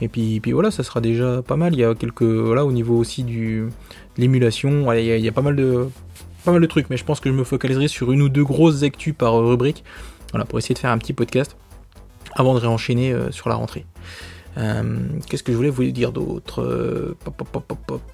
Et 0.00 0.08
puis, 0.08 0.40
puis 0.40 0.50
voilà, 0.50 0.72
ça 0.72 0.82
sera 0.82 1.00
déjà 1.00 1.40
pas 1.42 1.56
mal. 1.56 1.74
Il 1.74 1.80
y 1.80 1.84
a 1.84 1.94
quelques 1.94 2.22
voilà 2.22 2.64
au 2.64 2.72
niveau 2.72 2.96
aussi 2.96 3.22
du 3.22 3.68
de 4.16 4.20
l'émulation, 4.20 4.92
il, 4.92 5.04
il, 5.04 5.24
y 5.24 5.28
a 5.28 5.32
pas 5.32 5.42
mal 5.42 5.54
de 5.54 5.88
pas 6.44 6.50
mal 6.50 6.60
de 6.60 6.66
trucs, 6.66 6.90
mais 6.90 6.96
je 6.96 7.04
pense 7.04 7.20
que 7.20 7.30
je 7.30 7.34
me 7.34 7.44
focaliserai 7.44 7.86
sur 7.86 8.10
une 8.10 8.22
ou 8.22 8.28
deux 8.28 8.44
grosses 8.44 8.82
actus 8.82 9.14
par 9.16 9.38
rubrique, 9.38 9.84
voilà 10.32 10.44
pour 10.44 10.58
essayer 10.58 10.74
de 10.74 10.80
faire 10.80 10.90
un 10.90 10.98
petit 10.98 11.12
podcast 11.12 11.56
avant 12.34 12.54
de 12.54 12.60
réenchaîner 12.60 13.14
sur 13.30 13.48
la 13.48 13.54
rentrée. 13.56 13.86
Euh, 14.58 14.82
qu'est-ce 15.28 15.42
que 15.42 15.52
je 15.52 15.56
voulais 15.56 15.70
vous 15.70 15.84
dire 15.84 16.12
d'autre 16.12 16.62
euh, 16.62 17.16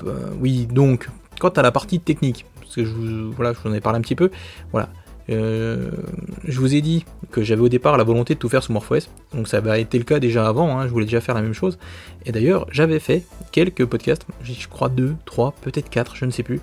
euh, 0.05 0.31
Oui, 0.39 0.67
donc, 0.67 1.09
quant 1.41 1.49
à 1.49 1.63
la 1.63 1.73
partie 1.73 2.01
technique, 2.01 2.47
parce 2.61 2.75
que 2.75 2.85
je 2.85 2.91
vous, 2.91 3.33
voilà, 3.33 3.53
je 3.53 3.59
vous 3.59 3.71
en 3.71 3.75
ai 3.75 3.81
parlé 3.81 3.99
un 3.99 4.03
petit 4.03 4.15
peu, 4.17 4.31
voilà. 4.73 4.89
je 5.29 6.61
vous 6.61 6.75
ai 6.75 6.81
dit 6.81 7.05
que 7.31 7.43
j'avais 7.43 7.63
au 7.63 7.69
départ 7.69 7.97
la 7.97 8.05
volonté 8.05 8.35
de 8.35 8.39
tout 8.39 8.49
faire 8.49 8.63
sous 8.63 8.73
MorphOS, 8.73 9.09
donc 9.35 9.49
ça 9.49 9.59
avait 9.59 9.81
été 9.81 9.99
le 9.99 10.05
cas 10.05 10.19
déjà 10.19 10.47
avant, 10.47 10.79
hein, 10.79 10.87
je 10.87 10.93
voulais 10.93 11.07
déjà 11.07 11.21
faire 11.21 11.35
la 11.35 11.43
même 11.43 11.55
chose. 11.55 11.79
Et 12.27 12.33
d'ailleurs, 12.33 12.67
j'avais 12.71 13.01
fait 13.01 13.25
quelques 13.51 13.85
podcasts, 13.87 14.27
je 14.43 14.69
crois 14.69 14.89
deux, 14.89 15.15
trois, 15.25 15.55
peut-être 15.63 15.89
quatre, 15.89 16.17
je 16.17 16.27
ne 16.27 16.31
sais 16.31 16.43
plus, 16.43 16.61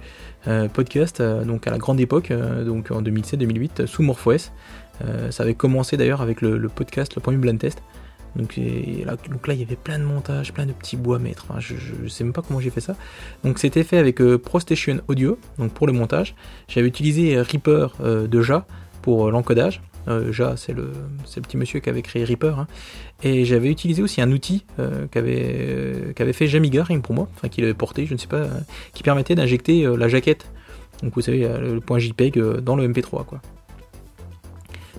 podcasts, 0.74 1.22
donc 1.22 1.68
à 1.68 1.72
la 1.72 1.78
grande 1.78 2.00
époque, 2.00 2.32
donc 2.66 2.92
en 2.92 3.02
2007-2008, 3.02 3.86
sous 3.88 4.04
MorphOS. 4.04 4.52
Ça 5.30 5.44
avait 5.44 5.56
commencé 5.56 5.98
d'ailleurs 5.98 6.22
avec 6.22 6.42
le, 6.42 6.70
podcast, 6.70 7.16
le 7.16 7.22
premier 7.22 7.38
blind 7.38 7.60
test. 7.60 7.82
Donc 8.36 8.56
là, 8.58 9.54
il 9.54 9.60
y 9.60 9.64
avait 9.64 9.76
plein 9.76 10.00
de 10.00 10.04
montages, 10.04 10.54
plein 10.54 10.66
de 10.66 10.72
petits 10.72 10.98
bois 10.98 11.18
à 11.18 11.20
mettre. 11.20 11.48
je, 11.60 11.76
ne 12.02 12.08
sais 12.08 12.24
même 12.24 12.34
pas 12.34 12.42
comment 12.42 12.60
j'ai 12.60 12.72
fait 12.72 12.82
ça. 12.82 12.96
Donc 13.44 13.60
c'était 13.60 13.84
fait 13.84 13.98
avec 13.98 14.22
euh, 14.22 14.38
ProStation 14.38 15.00
Audio, 15.08 15.38
donc 15.60 15.72
pour 15.72 15.88
le 15.88 15.94
montage. 15.94 16.36
J'avais 16.68 16.88
utilisé 16.88 17.36
euh, 17.36 17.44
Reaper 17.44 17.96
euh, 18.02 18.28
de 18.28 18.42
Ja 18.42 18.66
pour 19.02 19.30
l'encodage. 19.30 19.82
ja, 20.32 20.56
c'est 20.58 20.74
le, 20.74 20.92
le, 21.36 21.42
petit 21.42 21.58
monsieur 21.58 21.80
qui 21.80 21.90
avait 21.90 22.02
créé 22.02 22.24
Reaper. 22.24 22.58
Hein. 22.58 22.68
Et 23.22 23.46
j'avais 23.46 23.70
utilisé 23.70 24.02
aussi 24.02 24.22
un 24.22 24.32
outil 24.32 24.66
qu'avait 25.12 26.34
fait 26.34 26.48
Jamiga, 26.48 26.84
rien 26.84 27.00
pour 27.00 27.14
moi, 27.14 27.30
enfin 27.36 27.50
qu'il 27.50 27.64
avait 27.64 27.74
porté, 27.74 28.06
je 28.06 28.14
ne 28.14 28.18
sais 28.20 28.28
pas, 28.28 28.48
qui 28.94 29.04
permettait 29.04 29.36
d'injecter 29.36 29.86
la 29.98 30.08
jaquette. 30.08 30.50
Donc 31.02 31.16
vous 31.16 31.22
savez, 31.22 31.48
le 31.48 31.80
point 31.80 32.00
JPEG 32.00 32.40
dans 32.62 32.76
le 32.76 32.88
MP3 32.88 33.26
quoi. 33.26 33.42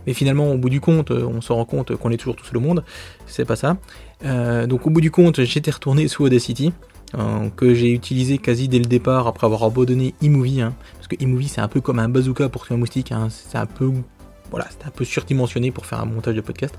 Mais 0.07 0.13
finalement, 0.15 0.53
au 0.53 0.59
bout 0.59 0.71
du 0.71 0.81
compte, 0.81 1.11
euh, 1.11 1.27
on 1.27 1.41
se 1.41 1.53
rend 1.53 1.65
compte 1.65 1.97
qu'on 1.97 2.11
est 2.11 2.17
toujours 2.17 2.37
tout 2.37 2.45
seul 2.45 2.57
au 2.57 2.61
monde. 2.61 2.85
C'est 3.27 3.45
pas 3.45 3.57
ça. 3.57 3.77
Euh, 4.25 4.67
donc 4.67 4.87
au 4.87 4.91
bout 4.91 5.01
du 5.01 5.11
compte, 5.11 5.43
j'étais 5.43 5.71
retourné 5.71 6.09
sous 6.09 6.25
Audacity. 6.25 6.73
que 7.57 7.75
j'ai 7.75 7.93
utilisé 7.93 8.39
quasi 8.39 8.67
dès 8.67 8.79
le 8.79 8.87
départ 8.87 9.27
après 9.29 9.47
avoir 9.47 9.63
abandonné 9.63 10.15
eMovie, 10.21 10.63
hein, 10.63 10.75
parce 10.95 11.07
que 11.07 11.17
eMovie 11.23 11.47
c'est 11.47 11.61
un 11.61 11.69
peu 11.69 11.81
comme 11.81 12.01
un 12.01 12.09
bazooka 12.09 12.49
pour 12.49 12.67
tuer 12.67 12.75
un 12.75 12.79
moustique, 12.79 13.13
hein, 13.13 13.29
c'est 13.31 13.57
un 13.57 13.67
peu 13.67 13.93
voilà, 14.51 14.67
c'est 14.69 14.85
un 14.85 14.91
peu 14.91 15.05
surdimensionné 15.05 15.71
pour 15.71 15.87
faire 15.87 16.01
un 16.01 16.07
montage 16.07 16.35
de 16.35 16.41
podcast, 16.41 16.75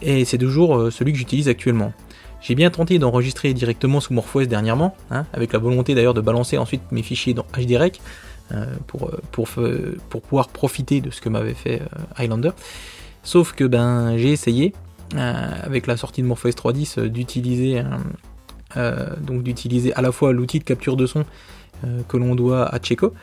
et 0.00 0.24
c'est 0.24 0.38
toujours 0.38 0.90
celui 0.90 1.12
que 1.12 1.18
j'utilise 1.18 1.48
actuellement. 1.48 1.92
J'ai 2.40 2.54
bien 2.54 2.70
tenté 2.70 2.98
d'enregistrer 2.98 3.52
directement 3.52 4.00
sous 4.00 4.14
MorphOS 4.14 4.46
dernièrement, 4.46 4.94
hein, 5.10 5.26
avec 5.32 5.52
la 5.52 5.58
volonté 5.58 5.94
d'ailleurs 5.94 6.14
de 6.14 6.20
balancer 6.20 6.56
ensuite 6.56 6.82
mes 6.92 7.02
fichiers 7.02 7.34
dans 7.34 7.44
HDREC 7.56 8.00
euh, 8.00 8.27
pour, 8.86 9.10
pour, 9.32 9.48
pour, 10.08 10.22
pouvoir 10.22 10.48
profiter 10.48 11.00
de 11.00 11.10
ce 11.10 11.20
que 11.20 11.28
m'avait 11.28 11.54
fait 11.54 11.82
euh, 11.82 11.86
Highlander. 12.16 12.50
Sauf 13.22 13.52
que 13.52 13.64
ben 13.64 14.16
j'ai 14.16 14.32
essayé 14.32 14.72
euh, 15.14 15.50
avec 15.62 15.86
la 15.86 15.96
sortie 15.96 16.22
de 16.22 16.26
MorphOS 16.26 16.50
3.10 16.50 17.06
d'utiliser 17.08 17.82
donc 19.20 19.42
d'utiliser 19.42 19.94
à 19.94 20.02
la 20.02 20.12
fois 20.12 20.32
l'outil 20.32 20.58
de 20.58 20.64
capture 20.64 20.96
de 20.96 21.06
son 21.06 21.24
que 22.08 22.16
l'on 22.16 22.34
doit 22.34 22.66
à 22.66 22.78
Checo, 22.80 23.14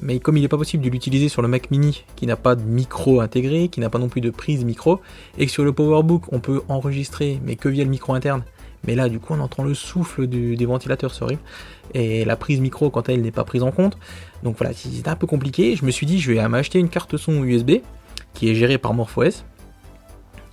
mais 0.00 0.20
comme 0.20 0.36
il 0.36 0.42
n'est 0.42 0.48
pas 0.48 0.58
possible 0.58 0.84
de 0.84 0.90
l'utiliser 0.90 1.28
sur 1.28 1.40
le 1.40 1.48
Mac 1.48 1.70
Mini 1.70 2.04
qui 2.14 2.26
n'a 2.26 2.36
pas 2.36 2.54
de 2.54 2.62
micro 2.62 3.20
intégré, 3.20 3.68
qui 3.68 3.80
n'a 3.80 3.88
pas 3.88 3.98
non 3.98 4.08
plus 4.08 4.20
de 4.20 4.30
prise 4.30 4.64
micro, 4.64 5.00
et 5.38 5.46
que 5.46 5.52
sur 5.52 5.64
le 5.64 5.72
PowerBook 5.72 6.32
on 6.32 6.40
peut 6.40 6.62
enregistrer 6.68 7.40
mais 7.42 7.56
que 7.56 7.68
via 7.68 7.84
le 7.84 7.90
micro 7.90 8.12
interne, 8.12 8.42
mais 8.86 8.94
là 8.94 9.08
du 9.08 9.18
coup 9.20 9.34
on 9.34 9.40
entend 9.40 9.64
le 9.64 9.74
souffle 9.74 10.26
des 10.26 10.66
ventilateurs, 10.66 11.14
c'est 11.14 11.22
horrible, 11.22 11.42
et 11.94 12.24
la 12.24 12.36
prise 12.36 12.60
micro 12.60 12.90
quand 12.90 13.08
elle 13.08 13.22
n'est 13.22 13.30
pas 13.30 13.44
prise 13.44 13.62
en 13.62 13.70
compte, 13.70 13.98
donc 14.42 14.56
voilà, 14.58 14.72
c'était 14.74 15.08
un 15.08 15.16
peu 15.16 15.26
compliqué, 15.26 15.76
je 15.76 15.84
me 15.84 15.90
suis 15.90 16.06
dit 16.06 16.18
je 16.20 16.32
vais 16.32 16.48
m'acheter 16.48 16.78
une 16.78 16.88
carte 16.88 17.16
son 17.16 17.42
USB, 17.44 17.78
qui 18.34 18.50
est 18.50 18.54
gérée 18.54 18.78
par 18.78 18.94
MorphOS, 18.94 19.44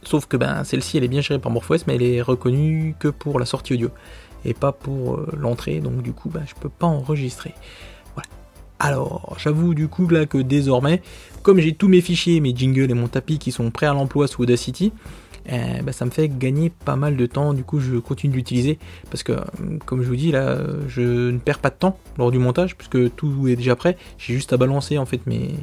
sauf 0.03 0.25
que 0.25 0.37
ben 0.37 0.63
celle-ci 0.63 0.97
elle 0.97 1.03
est 1.03 1.09
bien 1.09 1.21
gérée 1.21 1.39
par 1.39 1.51
MorphOS, 1.51 1.85
mais 1.87 1.95
elle 1.95 2.03
est 2.03 2.21
reconnue 2.21 2.95
que 2.99 3.07
pour 3.07 3.39
la 3.39 3.45
sortie 3.45 3.73
audio, 3.73 3.89
et 4.43 4.53
pas 4.53 4.71
pour 4.71 5.15
euh, 5.15 5.27
l'entrée, 5.37 5.79
donc 5.79 6.01
du 6.01 6.13
coup 6.13 6.29
ben, 6.29 6.43
je 6.47 6.55
peux 6.55 6.69
pas 6.69 6.87
enregistrer. 6.87 7.53
Alors, 8.79 9.35
j'avoue 9.39 9.73
du 9.73 9.87
coup 9.87 10.07
là 10.07 10.25
que 10.25 10.37
désormais, 10.37 11.01
comme 11.43 11.59
j'ai 11.59 11.73
tous 11.73 11.87
mes 11.87 12.01
fichiers, 12.01 12.39
mes 12.41 12.53
jingles 12.55 12.91
et 12.91 12.93
mon 12.93 13.07
tapis 13.07 13.39
qui 13.39 13.51
sont 13.51 13.71
prêts 13.71 13.85
à 13.85 13.93
l'emploi 13.93 14.27
sous 14.27 14.43
Audacity, 14.43 14.91
eh 15.47 15.81
ben, 15.81 15.91
ça 15.91 16.05
me 16.05 16.11
fait 16.11 16.29
gagner 16.29 16.69
pas 16.69 16.95
mal 16.95 17.17
de 17.17 17.25
temps. 17.25 17.53
Du 17.53 17.63
coup, 17.63 17.79
je 17.79 17.97
continue 17.97 18.33
d'utiliser 18.33 18.79
parce 19.09 19.23
que, 19.23 19.33
comme 19.85 20.01
je 20.01 20.07
vous 20.07 20.15
dis 20.15 20.31
là, 20.31 20.57
je 20.87 21.31
ne 21.31 21.37
perds 21.37 21.59
pas 21.59 21.69
de 21.69 21.75
temps 21.75 21.97
lors 22.17 22.31
du 22.31 22.39
montage 22.39 22.75
puisque 22.75 23.13
tout 23.15 23.47
est 23.47 23.55
déjà 23.55 23.75
prêt. 23.75 23.97
J'ai 24.17 24.33
juste 24.33 24.53
à 24.53 24.57
balancer 24.57 24.97
en 24.97 25.05
fait 25.05 25.21
mes, 25.27 25.53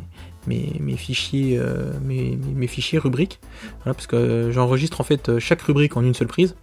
fichiers, 0.96 1.58
euh, 1.58 1.92
mes, 2.04 2.66
fichiers 2.66 2.98
rubriques, 2.98 3.40
parce 3.84 4.06
que 4.06 4.50
j'enregistre 4.52 5.00
en 5.00 5.04
fait 5.04 5.38
chaque 5.38 5.62
rubrique 5.62 5.96
en 5.96 6.02
une 6.02 6.14
seule 6.14 6.28
prise. 6.28 6.54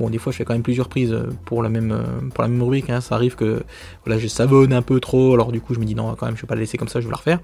Bon, 0.00 0.08
des 0.08 0.16
fois, 0.16 0.32
je 0.32 0.38
fais 0.38 0.46
quand 0.46 0.54
même 0.54 0.62
plusieurs 0.62 0.88
prises 0.88 1.12
euh, 1.12 1.28
pour 1.44 1.62
la 1.62 1.68
même, 1.68 1.92
euh, 1.92 2.30
pour 2.34 2.42
la 2.42 2.48
même 2.48 2.62
rubrique. 2.62 2.88
Hein. 2.88 3.02
Ça 3.02 3.16
arrive 3.16 3.36
que 3.36 3.62
voilà, 4.06 4.18
je 4.18 4.28
savonne 4.28 4.72
un 4.72 4.80
peu 4.80 4.98
trop. 4.98 5.34
Alors, 5.34 5.52
du 5.52 5.60
coup, 5.60 5.74
je 5.74 5.78
me 5.78 5.84
dis 5.84 5.94
non, 5.94 6.14
quand 6.14 6.24
même, 6.24 6.36
je 6.36 6.40
vais 6.40 6.46
pas 6.46 6.54
la 6.54 6.62
laisser 6.62 6.78
comme 6.78 6.88
ça, 6.88 7.00
je 7.00 7.04
vais 7.04 7.10
la 7.10 7.18
refaire. 7.18 7.38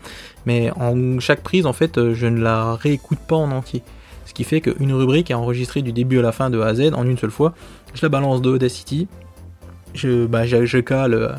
Mais 0.46 0.70
en 0.70 1.20
chaque 1.20 1.42
prise, 1.42 1.66
en 1.66 1.74
fait, 1.74 1.98
euh, 1.98 2.14
je 2.14 2.26
ne 2.26 2.40
la 2.40 2.74
réécoute 2.74 3.18
pas 3.18 3.36
en 3.36 3.50
entier. 3.50 3.82
Ce 4.26 4.34
qui 4.34 4.44
fait 4.44 4.60
qu'une 4.60 4.92
rubrique 4.92 5.30
est 5.30 5.34
enregistrée 5.34 5.80
du 5.80 5.92
début 5.92 6.18
à 6.18 6.22
la 6.22 6.32
fin 6.32 6.50
de 6.50 6.60
A 6.60 6.66
à 6.66 6.74
Z 6.74 6.92
en 6.94 7.06
une 7.06 7.16
seule 7.16 7.30
fois. 7.30 7.54
Je 7.94 8.02
la 8.02 8.10
balance 8.10 8.42
de 8.42 8.50
Audacity. 8.50 9.08
Je, 9.94 10.26
bah, 10.26 10.44
je, 10.44 10.78
cale 10.78 11.34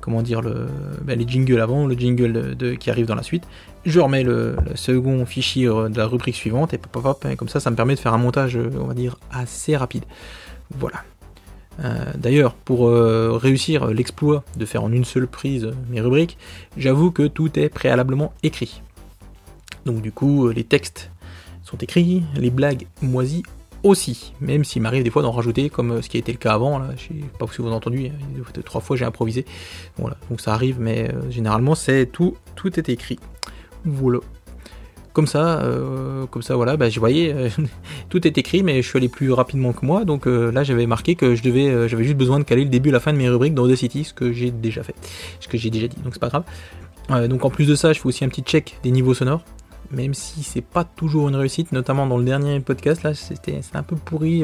comment 0.00 0.22
dire 0.22 0.42
le, 0.42 0.66
bah, 1.02 1.14
les 1.14 1.28
jingles 1.28 1.60
avant, 1.60 1.86
le 1.86 1.94
jingle 1.94 2.56
qui 2.80 2.90
arrive 2.90 3.06
dans 3.06 3.14
la 3.14 3.22
suite. 3.22 3.44
Je 3.84 4.00
remets 4.00 4.24
le, 4.24 4.56
second 4.74 5.24
fichier 5.24 5.66
de 5.66 5.96
la 5.96 6.06
rubrique 6.06 6.34
suivante 6.34 6.74
et, 6.74 7.36
comme 7.36 7.48
ça, 7.48 7.60
ça 7.60 7.70
me 7.70 7.76
permet 7.76 7.94
de 7.94 8.00
faire 8.00 8.14
un 8.14 8.18
montage, 8.18 8.58
on 8.80 8.86
va 8.86 8.94
dire, 8.94 9.18
assez 9.30 9.76
rapide. 9.76 10.04
Voilà. 10.78 11.04
Euh, 11.80 12.04
d'ailleurs, 12.16 12.54
pour 12.54 12.88
euh, 12.88 13.38
réussir 13.40 13.86
l'exploit 13.86 14.44
de 14.56 14.66
faire 14.66 14.84
en 14.84 14.92
une 14.92 15.04
seule 15.04 15.26
prise 15.26 15.70
mes 15.88 16.00
rubriques, 16.00 16.36
j'avoue 16.76 17.10
que 17.10 17.26
tout 17.26 17.58
est 17.58 17.68
préalablement 17.68 18.32
écrit. 18.42 18.82
Donc 19.86 20.02
du 20.02 20.12
coup, 20.12 20.48
les 20.48 20.64
textes 20.64 21.10
écrits, 21.80 22.22
les 22.36 22.50
blagues 22.50 22.86
moisies 23.00 23.42
aussi, 23.82 24.32
même 24.40 24.64
s'il 24.64 24.82
m'arrive 24.82 25.02
des 25.02 25.10
fois 25.10 25.22
d'en 25.22 25.32
rajouter, 25.32 25.68
comme 25.68 26.02
ce 26.02 26.08
qui 26.08 26.16
a 26.16 26.20
été 26.20 26.32
le 26.32 26.38
cas 26.38 26.54
avant, 26.54 26.78
là, 26.78 26.90
je 26.96 27.08
sais 27.08 27.14
pas 27.38 27.46
si 27.50 27.58
vous 27.58 27.66
avez 27.66 27.76
entendu, 27.76 28.10
trois 28.64 28.80
fois 28.80 28.96
j'ai 28.96 29.04
improvisé, 29.04 29.44
voilà, 29.96 30.16
donc 30.30 30.40
ça 30.40 30.54
arrive, 30.54 30.78
mais 30.78 31.10
euh, 31.12 31.30
généralement 31.30 31.74
c'est 31.74 32.06
tout, 32.06 32.36
tout 32.54 32.78
est 32.78 32.88
écrit. 32.88 33.18
Voilà. 33.84 34.20
Comme 35.12 35.26
ça, 35.26 35.60
euh, 35.60 36.24
comme 36.26 36.40
ça, 36.40 36.56
voilà, 36.56 36.78
bah, 36.78 36.88
je 36.88 36.98
voyais, 36.98 37.34
euh, 37.34 37.48
tout 38.08 38.26
est 38.26 38.38
écrit, 38.38 38.62
mais 38.62 38.80
je 38.80 38.88
suis 38.88 38.96
allé 38.96 39.08
plus 39.08 39.30
rapidement 39.30 39.72
que 39.72 39.84
moi, 39.84 40.04
donc 40.04 40.26
euh, 40.26 40.50
là 40.50 40.64
j'avais 40.64 40.86
marqué 40.86 41.16
que 41.16 41.34
je 41.34 41.42
devais, 41.42 41.88
j'avais 41.88 42.04
juste 42.04 42.16
besoin 42.16 42.38
de 42.38 42.44
caler 42.44 42.64
le 42.64 42.70
début 42.70 42.88
et 42.88 42.92
la 42.92 43.00
fin 43.00 43.12
de 43.12 43.18
mes 43.18 43.28
rubriques 43.28 43.54
dans 43.54 43.64
Audacity, 43.64 44.04
ce 44.04 44.14
que 44.14 44.32
j'ai 44.32 44.50
déjà 44.50 44.82
fait, 44.82 44.94
ce 45.40 45.48
que 45.48 45.58
j'ai 45.58 45.68
déjà 45.68 45.86
dit, 45.88 45.96
donc 46.02 46.14
c'est 46.14 46.20
pas 46.20 46.30
grave. 46.30 47.28
donc 47.28 47.44
en 47.44 47.50
plus 47.50 47.66
de 47.66 47.74
ça, 47.74 47.92
je 47.92 48.00
fais 48.00 48.06
aussi 48.06 48.24
un 48.24 48.28
petit 48.28 48.42
check 48.42 48.78
des 48.82 48.90
niveaux 48.90 49.12
sonores, 49.12 49.44
même 49.92 50.14
si 50.14 50.42
c'est 50.42 50.62
pas 50.62 50.84
toujours 50.84 51.28
une 51.28 51.36
réussite, 51.36 51.72
notamment 51.72 52.06
dans 52.06 52.18
le 52.18 52.24
dernier 52.24 52.60
podcast 52.60 53.02
là, 53.02 53.14
c'était 53.14 53.60
un 53.74 53.82
peu 53.82 53.96
pourri, 53.96 54.42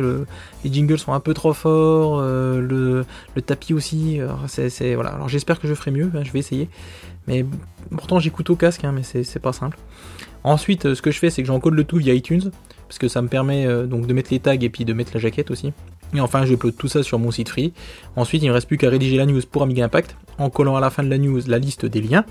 les 0.65 0.73
jingles 0.73 0.99
sont 0.99 1.13
un 1.13 1.21
peu 1.21 1.35
trop 1.35 1.53
forts, 1.53 2.21
le, 2.21 3.05
tapis 3.45 3.73
aussi, 3.73 4.21
c'est 4.47 4.95
voilà. 4.95 5.11
Alors 5.11 5.29
j'espère 5.29 5.59
que 5.59 5.67
je 5.67 5.75
ferai 5.75 5.91
mieux, 5.91 6.11
hein, 6.15 6.23
je 6.23 6.33
vais 6.33 6.39
essayer, 6.39 6.69
mais 7.27 7.45
pourtant 7.91 8.19
j'écoute 8.19 8.51
au 8.51 8.57
casque, 8.57 8.85
hein, 8.85 8.93
mais 8.93 9.03
c'est 9.03 9.41
pas 9.41 9.53
simple. 9.53 9.79
Ensuite, 10.45 10.87
euh, 10.87 10.95
ce 10.95 11.03
que 11.03 11.11
je 11.11 11.19
fais, 11.19 11.31
c'est 11.31 11.43
que 11.43 11.49
j'encode 11.49 11.75
le 11.75 11.85
tout 11.85 11.97
via 11.97 12.15
iTunes, 12.15 12.51
parce 12.87 12.99
que 12.99 13.09
ça 13.09 13.23
me 13.23 13.29
permet 13.29 13.67
euh, 13.67 13.87
donc 13.87 14.07
de 14.07 14.13
mettre 14.13 14.31
les 14.33 14.41
tags 14.41 14.55
et 14.55 14.69
puis 14.69 14.85
de 14.85 14.93
mettre 14.93 15.13
la 15.15 15.21
jaquette 15.21 15.51
aussi. 15.51 15.73
Et 16.15 16.21
enfin, 16.21 16.45
je 16.45 16.55
upload 16.55 16.77
tout 16.77 16.89
ça 16.89 17.03
sur 17.03 17.19
mon 17.19 17.31
site 17.31 17.49
free. 17.49 17.73
Ensuite, 18.17 18.43
il 18.43 18.47
ne 18.47 18.51
me 18.51 18.55
reste 18.55 18.67
plus 18.67 18.79
qu'à 18.79 18.89
rédiger 18.89 19.17
la 19.17 19.27
news 19.27 19.41
pour 19.51 19.63
Amiga 19.63 19.85
Impact, 19.85 20.17
en 20.39 20.51
collant 20.51 20.77
à 20.77 20.81
la 20.81 20.91
fin 20.91 21.03
de 21.03 21.11
la 21.11 21.19
news 21.19 21.41
la 21.47 21.59
liste 21.59 21.85
des 21.87 22.01
liens, 22.01 22.25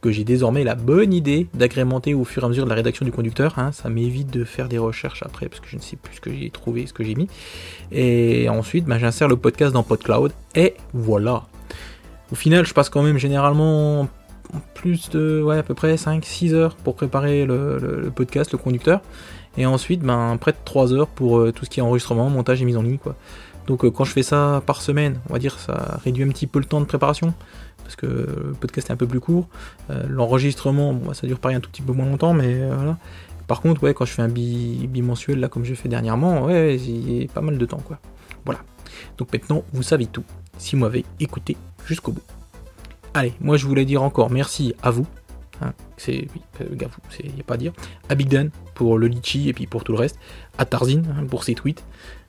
que 0.00 0.12
j'ai 0.12 0.24
désormais 0.24 0.64
la 0.64 0.74
bonne 0.74 1.12
idée 1.12 1.48
d'agrémenter 1.54 2.14
au 2.14 2.24
fur 2.24 2.42
et 2.42 2.46
à 2.46 2.48
mesure 2.48 2.64
de 2.64 2.68
la 2.68 2.76
rédaction 2.76 3.04
du 3.04 3.12
conducteur. 3.12 3.58
Hein. 3.58 3.72
Ça 3.72 3.88
m'évite 3.88 4.30
de 4.30 4.44
faire 4.44 4.68
des 4.68 4.78
recherches 4.78 5.22
après, 5.24 5.48
parce 5.48 5.60
que 5.60 5.68
je 5.68 5.76
ne 5.76 5.80
sais 5.80 5.96
plus 5.96 6.16
ce 6.16 6.20
que 6.20 6.32
j'ai 6.32 6.50
trouvé, 6.50 6.86
ce 6.86 6.92
que 6.92 7.02
j'ai 7.02 7.14
mis. 7.14 7.28
Et 7.90 8.48
ensuite, 8.48 8.84
ben, 8.84 8.98
j'insère 8.98 9.28
le 9.28 9.36
podcast 9.36 9.72
dans 9.72 9.82
PodCloud, 9.82 10.32
et 10.54 10.74
voilà. 10.92 11.44
Au 12.32 12.34
final, 12.34 12.64
je 12.64 12.74
passe 12.74 12.88
quand 12.88 13.02
même 13.02 13.18
généralement 13.18 14.08
plus 14.74 15.10
de, 15.10 15.42
ouais, 15.42 15.58
à 15.58 15.62
peu 15.62 15.74
près 15.74 15.94
5-6 15.94 16.52
heures 16.52 16.76
pour 16.76 16.94
préparer 16.94 17.44
le, 17.44 18.10
podcast, 18.14 18.52
le 18.52 18.58
conducteur. 18.58 19.00
Et 19.56 19.66
ensuite, 19.66 20.00
ben, 20.00 20.36
près 20.38 20.52
de 20.52 20.56
3 20.64 20.92
heures 20.92 21.06
pour 21.06 21.38
euh, 21.38 21.52
tout 21.52 21.64
ce 21.64 21.70
qui 21.70 21.80
est 21.80 21.82
enregistrement, 21.82 22.28
montage 22.28 22.60
et 22.60 22.64
mise 22.64 22.76
en 22.76 22.82
ligne, 22.82 22.98
quoi. 22.98 23.14
Donc, 23.66 23.84
euh, 23.84 23.90
quand 23.90 24.04
je 24.04 24.12
fais 24.12 24.22
ça 24.22 24.62
par 24.66 24.82
semaine, 24.82 25.20
on 25.30 25.32
va 25.32 25.38
dire, 25.38 25.58
ça 25.58 25.98
réduit 26.04 26.24
un 26.24 26.28
petit 26.28 26.46
peu 26.46 26.58
le 26.58 26.64
temps 26.64 26.80
de 26.80 26.86
préparation. 26.86 27.32
Parce 27.82 27.96
que 27.96 28.06
le 28.06 28.54
podcast 28.58 28.88
est 28.88 28.92
un 28.92 28.96
peu 28.96 29.06
plus 29.06 29.20
court. 29.20 29.46
Euh, 29.90 30.04
l'enregistrement, 30.08 30.94
bon, 30.94 31.12
ça 31.12 31.26
dure 31.26 31.38
pareil 31.38 31.56
un 31.56 31.60
tout 31.60 31.70
petit 31.70 31.82
peu 31.82 31.92
moins 31.92 32.06
longtemps, 32.06 32.32
mais 32.32 32.66
voilà. 32.68 32.96
Par 33.46 33.60
contre, 33.60 33.82
ouais, 33.82 33.92
quand 33.92 34.06
je 34.06 34.12
fais 34.12 34.22
un 34.22 34.28
bimensuel, 34.28 35.38
là, 35.38 35.48
comme 35.48 35.64
j'ai 35.64 35.74
fait 35.74 35.88
dernièrement, 35.88 36.44
ouais, 36.44 36.78
a 37.28 37.32
pas 37.32 37.42
mal 37.42 37.58
de 37.58 37.66
temps, 37.66 37.82
quoi. 37.84 37.98
Voilà. 38.46 38.60
Donc 39.18 39.32
maintenant, 39.32 39.64
vous 39.74 39.82
savez 39.82 40.06
tout. 40.06 40.24
Si 40.56 40.76
vous 40.76 40.82
m'avez 40.82 41.04
écouté 41.20 41.56
jusqu'au 41.86 42.12
bout. 42.12 42.22
Allez, 43.12 43.32
moi 43.40 43.56
je 43.56 43.66
voulais 43.66 43.84
dire 43.84 44.02
encore 44.02 44.30
merci 44.30 44.74
à 44.82 44.90
vous. 44.90 45.06
Hein, 45.60 45.72
c'est 45.96 46.28
euh, 46.60 46.64
il 46.70 47.34
n'y 47.34 47.40
a 47.40 47.44
pas 47.44 47.54
à 47.54 47.56
dire. 47.56 47.72
À 48.08 48.14
Big 48.14 48.28
Dan 48.28 48.50
pour 48.74 48.98
le 48.98 49.06
litchi 49.06 49.48
et 49.48 49.52
puis 49.52 49.66
pour 49.66 49.84
tout 49.84 49.92
le 49.92 49.98
reste. 49.98 50.18
À 50.58 50.64
Tarzin 50.64 51.02
hein, 51.10 51.24
pour 51.28 51.44
ses 51.44 51.54
tweets. 51.54 51.84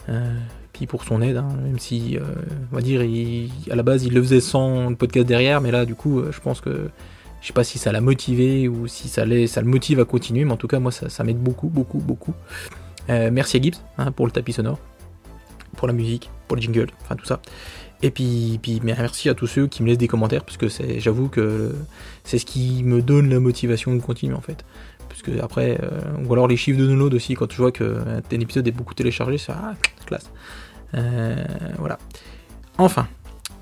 Euh, 0.09 0.37
puis 0.73 0.87
pour 0.87 1.03
son 1.03 1.21
aide, 1.21 1.37
hein, 1.37 1.47
même 1.63 1.79
si, 1.79 2.17
euh, 2.17 2.21
on 2.71 2.75
va 2.75 2.81
dire, 2.81 3.01
à 3.71 3.75
la 3.75 3.83
base 3.83 4.03
il 4.03 4.13
le 4.13 4.21
faisait 4.21 4.41
sans 4.41 4.89
le 4.89 4.95
podcast 4.95 5.25
derrière, 5.25 5.61
mais 5.61 5.71
là 5.71 5.85
du 5.85 5.95
coup, 5.95 6.21
je 6.29 6.39
pense 6.41 6.59
que 6.59 6.89
je 7.41 7.47
sais 7.47 7.53
pas 7.53 7.63
si 7.63 7.79
ça 7.79 7.93
l'a 7.93 8.01
motivé 8.01 8.67
ou 8.67 8.85
si 8.87 9.07
ça, 9.07 9.23
ça 9.47 9.61
le 9.61 9.67
motive 9.67 10.01
à 10.01 10.05
continuer, 10.05 10.43
mais 10.43 10.51
en 10.51 10.57
tout 10.57 10.67
cas, 10.67 10.79
moi 10.79 10.91
ça, 10.91 11.23
m'aide 11.23 11.39
beaucoup, 11.39 11.69
beaucoup, 11.69 11.99
beaucoup. 11.99 12.33
merci 13.07 13.55
à 13.55 13.61
Gibbs 13.61 13.77
pour 14.17 14.25
le 14.25 14.33
tapis 14.33 14.51
sonore, 14.51 14.77
pour 15.77 15.87
la 15.87 15.93
musique, 15.93 16.29
pour 16.47 16.57
le 16.57 16.61
jingle, 16.61 16.89
enfin 17.03 17.15
tout 17.15 17.25
ça. 17.25 17.39
Et 18.01 18.11
puis, 18.11 18.59
puis 18.61 18.81
merci 18.83 19.29
à 19.29 19.33
tous 19.33 19.47
ceux 19.47 19.67
qui 19.67 19.81
me 19.81 19.87
laissent 19.87 19.97
des 19.97 20.07
commentaires, 20.07 20.43
parce 20.43 20.57
que 20.57 20.67
j'avoue 20.99 21.29
que 21.29 21.73
c'est 22.23 22.37
ce 22.37 22.45
qui 22.45 22.83
me 22.83 23.01
donne 23.01 23.29
la 23.29 23.39
motivation 23.39 23.95
de 23.95 24.01
continuer 24.01 24.35
en 24.35 24.41
fait. 24.41 24.65
Parce 25.09 25.21
que 25.21 25.41
après, 25.41 25.79
euh, 25.81 26.01
ou 26.27 26.33
alors 26.33 26.47
les 26.47 26.57
chiffres 26.57 26.79
de 26.79 26.85
download 26.85 27.13
aussi, 27.13 27.35
quand 27.35 27.51
je 27.51 27.57
vois 27.57 27.71
qu'un 27.71 28.21
épisode 28.31 28.67
est 28.67 28.71
beaucoup 28.71 28.93
téléchargé, 28.93 29.37
c'est 29.37 29.53
ah, 29.53 29.73
classe. 30.05 30.29
Euh, 30.93 31.35
voilà. 31.79 31.97
Enfin, 32.77 33.07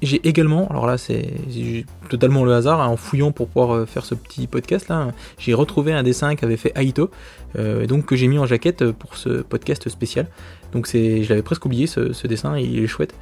j'ai 0.01 0.27
également, 0.27 0.67
alors 0.67 0.85
là 0.85 0.97
c'est 0.97 1.85
totalement 2.09 2.43
le 2.43 2.53
hasard, 2.53 2.81
hein, 2.81 2.87
en 2.87 2.97
fouillant 2.97 3.31
pour 3.31 3.47
pouvoir 3.47 3.75
euh, 3.75 3.85
faire 3.85 4.05
ce 4.05 4.15
petit 4.15 4.47
podcast 4.47 4.89
là, 4.89 5.11
j'ai 5.37 5.53
retrouvé 5.53 5.93
un 5.93 6.03
dessin 6.03 6.35
qu'avait 6.35 6.57
fait 6.57 6.73
Aito, 6.75 7.09
donc 7.55 8.05
que 8.05 8.15
j'ai 8.15 8.27
mis 8.27 8.39
en 8.39 8.45
jaquette 8.45 8.91
pour 8.91 9.17
ce 9.17 9.41
podcast 9.41 9.89
spécial. 9.89 10.27
Donc 10.73 10.87
c'est, 10.87 11.23
je 11.23 11.29
l'avais 11.29 11.43
presque 11.43 11.65
oublié 11.65 11.87
ce, 11.87 12.27
dessin, 12.27 12.57
il 12.57 12.83
est 12.83 12.87
chouette. 12.87 13.13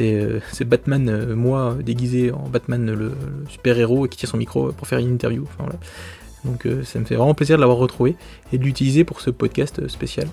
Euh, 0.00 0.40
c'est 0.52 0.64
Batman, 0.64 1.08
euh, 1.08 1.36
moi, 1.36 1.76
déguisé 1.80 2.32
en 2.32 2.48
Batman, 2.48 2.92
le, 2.92 3.12
super-héros, 3.48 4.08
qui 4.08 4.18
tient 4.18 4.28
son 4.28 4.36
micro 4.36 4.72
pour 4.72 4.86
faire 4.86 4.98
une 4.98 5.12
interview. 5.12 5.46
Donc 6.44 6.66
euh, 6.66 6.82
ça 6.84 6.98
me 6.98 7.04
fait 7.04 7.14
vraiment 7.14 7.34
plaisir 7.34 7.56
de 7.56 7.60
l'avoir 7.60 7.78
retrouvé 7.78 8.16
et 8.52 8.58
de 8.58 8.64
l'utiliser 8.64 9.04
pour 9.04 9.20
ce 9.20 9.30
podcast 9.30 9.86
spécial. 9.88 10.28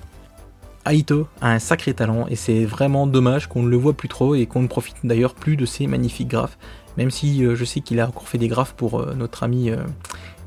Aito 0.86 1.28
a 1.42 1.52
un 1.52 1.60
sacré 1.60 1.94
talent 1.94 2.26
et 2.30 2.36
c'est 2.36 2.66
vraiment 2.66 3.08
dommage 3.08 3.48
qu'on 3.48 3.64
ne 3.64 3.70
le 3.70 3.78
voit 3.78 3.94
plus 3.94 4.10
trop 4.10 4.36
et 4.36 4.46
qu'on 4.46 4.62
ne 4.62 4.68
profite 4.68 4.98
d'ailleurs 5.04 5.34
plus 5.34 5.56
de 5.56 5.66
ses 5.66 5.88
magnifiques 5.88 6.28
graphes. 6.28 6.58
Même 6.98 7.12
si 7.12 7.44
euh, 7.44 7.56
je 7.56 7.66
sais 7.66 7.82
qu'il 7.82 8.00
a 8.00 8.08
encore 8.08 8.28
fait 8.28 8.38
des 8.38 8.48
graphes 8.48 8.74
pour 8.74 9.00
euh, 9.00 9.14
notre 9.16 9.44
ami. 9.44 9.70
euh, 9.70 9.78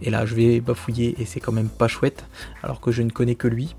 et 0.02 0.10
là, 0.10 0.26
je 0.26 0.34
vais 0.34 0.60
bafouiller 0.60 1.14
et 1.18 1.24
c'est 1.24 1.40
quand 1.40 1.52
même 1.52 1.70
pas 1.70 1.88
chouette, 1.88 2.26
alors 2.62 2.80
que 2.80 2.92
je 2.92 3.00
ne 3.02 3.10
connais 3.10 3.34
que 3.34 3.48
lui. 3.48 3.74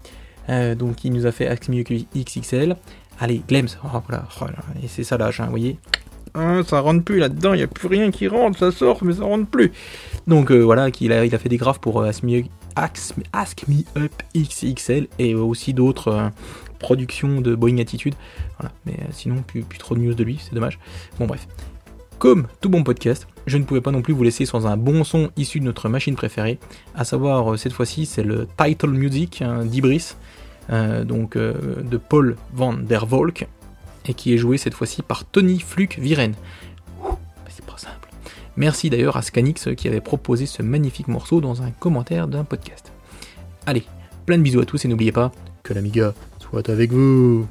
Donc, 0.50 1.03
il 1.03 1.12
nous 1.12 1.25
a 1.25 1.31
fait 1.31 1.45
Axe 1.47 1.67
Miu 1.67 1.83
XXL. 2.15 2.77
Allez, 3.19 3.41
Glems, 3.47 3.67
oh, 3.83 4.01
voilà, 4.07 4.25
oh 4.41 4.45
et 4.81 4.88
c'est 4.88 5.03
ça 5.03 5.17
l'âge, 5.17 5.41
hein, 5.41 5.45
vous 5.45 5.51
voyez. 5.51 5.77
Ah, 6.33 6.62
ça 6.63 6.81
rentre 6.81 7.03
plus 7.03 7.17
là-dedans, 7.17 7.53
il 7.53 7.57
n'y 7.57 7.63
a 7.63 7.67
plus 7.67 7.88
rien 7.88 8.12
qui 8.12 8.27
rentre, 8.27 8.59
ça 8.59 8.71
sort, 8.71 9.03
mais 9.03 9.13
ça 9.13 9.24
rentre 9.24 9.47
plus. 9.47 9.71
Donc 10.27 10.51
euh, 10.51 10.59
voilà, 10.59 10.91
qu'il 10.91 11.12
a, 11.12 11.25
il 11.25 11.33
a 11.33 11.39
fait 11.39 11.50
des 11.50 11.57
graphes 11.57 11.79
pour 11.79 12.00
euh, 12.01 12.07
Ask, 12.07 12.24
Me, 12.24 12.43
Ask, 13.33 13.67
Me 13.67 13.83
Up 13.97 14.12
XXL 14.36 15.07
et 15.17 15.33
aussi 15.33 15.74
d'autres 15.74 16.31
productions 16.77 17.41
de 17.41 17.55
Boeing 17.55 17.79
Attitude. 17.79 18.13
Voilà, 18.59 18.74
mais 18.86 18.97
sinon, 19.12 19.41
plus, 19.41 19.63
plus 19.63 19.79
trop 19.79 19.95
de 19.95 20.00
news 20.00 20.13
de 20.13 20.24
lui, 20.24 20.39
c'est 20.39 20.53
dommage. 20.53 20.77
Bon, 21.17 21.25
bref. 21.25 21.47
Comme 22.19 22.47
tout 22.62 22.69
bon 22.69 22.83
podcast, 22.83 23.27
je 23.45 23.59
ne 23.59 23.63
pouvais 23.63 23.81
pas 23.81 23.91
non 23.91 24.01
plus 24.01 24.13
vous 24.13 24.24
laisser 24.24 24.47
sans 24.47 24.65
un 24.65 24.75
bon 24.75 25.03
son 25.03 25.29
issu 25.38 25.59
de 25.59 25.65
notre 25.65 25.88
machine 25.88 26.15
préférée, 26.15 26.57
à 26.95 27.03
savoir 27.03 27.53
euh, 27.53 27.57
cette 27.57 27.74
fois-ci 27.74 28.07
c'est 28.07 28.24
le 28.24 28.47
Title 28.57 28.89
Music 28.89 29.43
hein, 29.43 29.63
d'Ibris, 29.65 30.15
euh, 30.71 31.03
donc 31.03 31.36
euh, 31.36 31.83
de 31.83 31.97
Paul 31.97 32.36
van 32.53 32.74
der 32.74 33.05
Volk, 33.05 33.47
et 34.07 34.15
qui 34.15 34.33
est 34.33 34.38
joué 34.38 34.57
cette 34.57 34.74
fois-ci 34.74 35.03
par 35.03 35.25
Tony 35.25 35.59
Fluke 35.59 36.00
Viren. 36.00 36.33
C'est 37.50 37.65
pas 37.65 37.77
simple. 37.77 38.09
Merci 38.55 38.89
d'ailleurs 38.89 39.17
à 39.17 39.21
Scanix 39.21 39.69
qui 39.77 39.88
avait 39.88 40.01
proposé 40.01 40.47
ce 40.47 40.63
magnifique 40.63 41.09
morceau 41.09 41.39
dans 41.39 41.62
un 41.62 41.69
commentaire 41.69 42.27
d'un 42.27 42.43
podcast. 42.43 42.91
Allez, 43.67 43.83
plein 44.25 44.39
de 44.39 44.43
bisous 44.43 44.62
à 44.62 44.65
tous 44.65 44.83
et 44.86 44.88
n'oubliez 44.88 45.12
pas 45.12 45.31
que 45.62 45.74
l'Amiga 45.74 46.15
soit 46.39 46.67
avec 46.69 46.91
vous. 46.91 47.45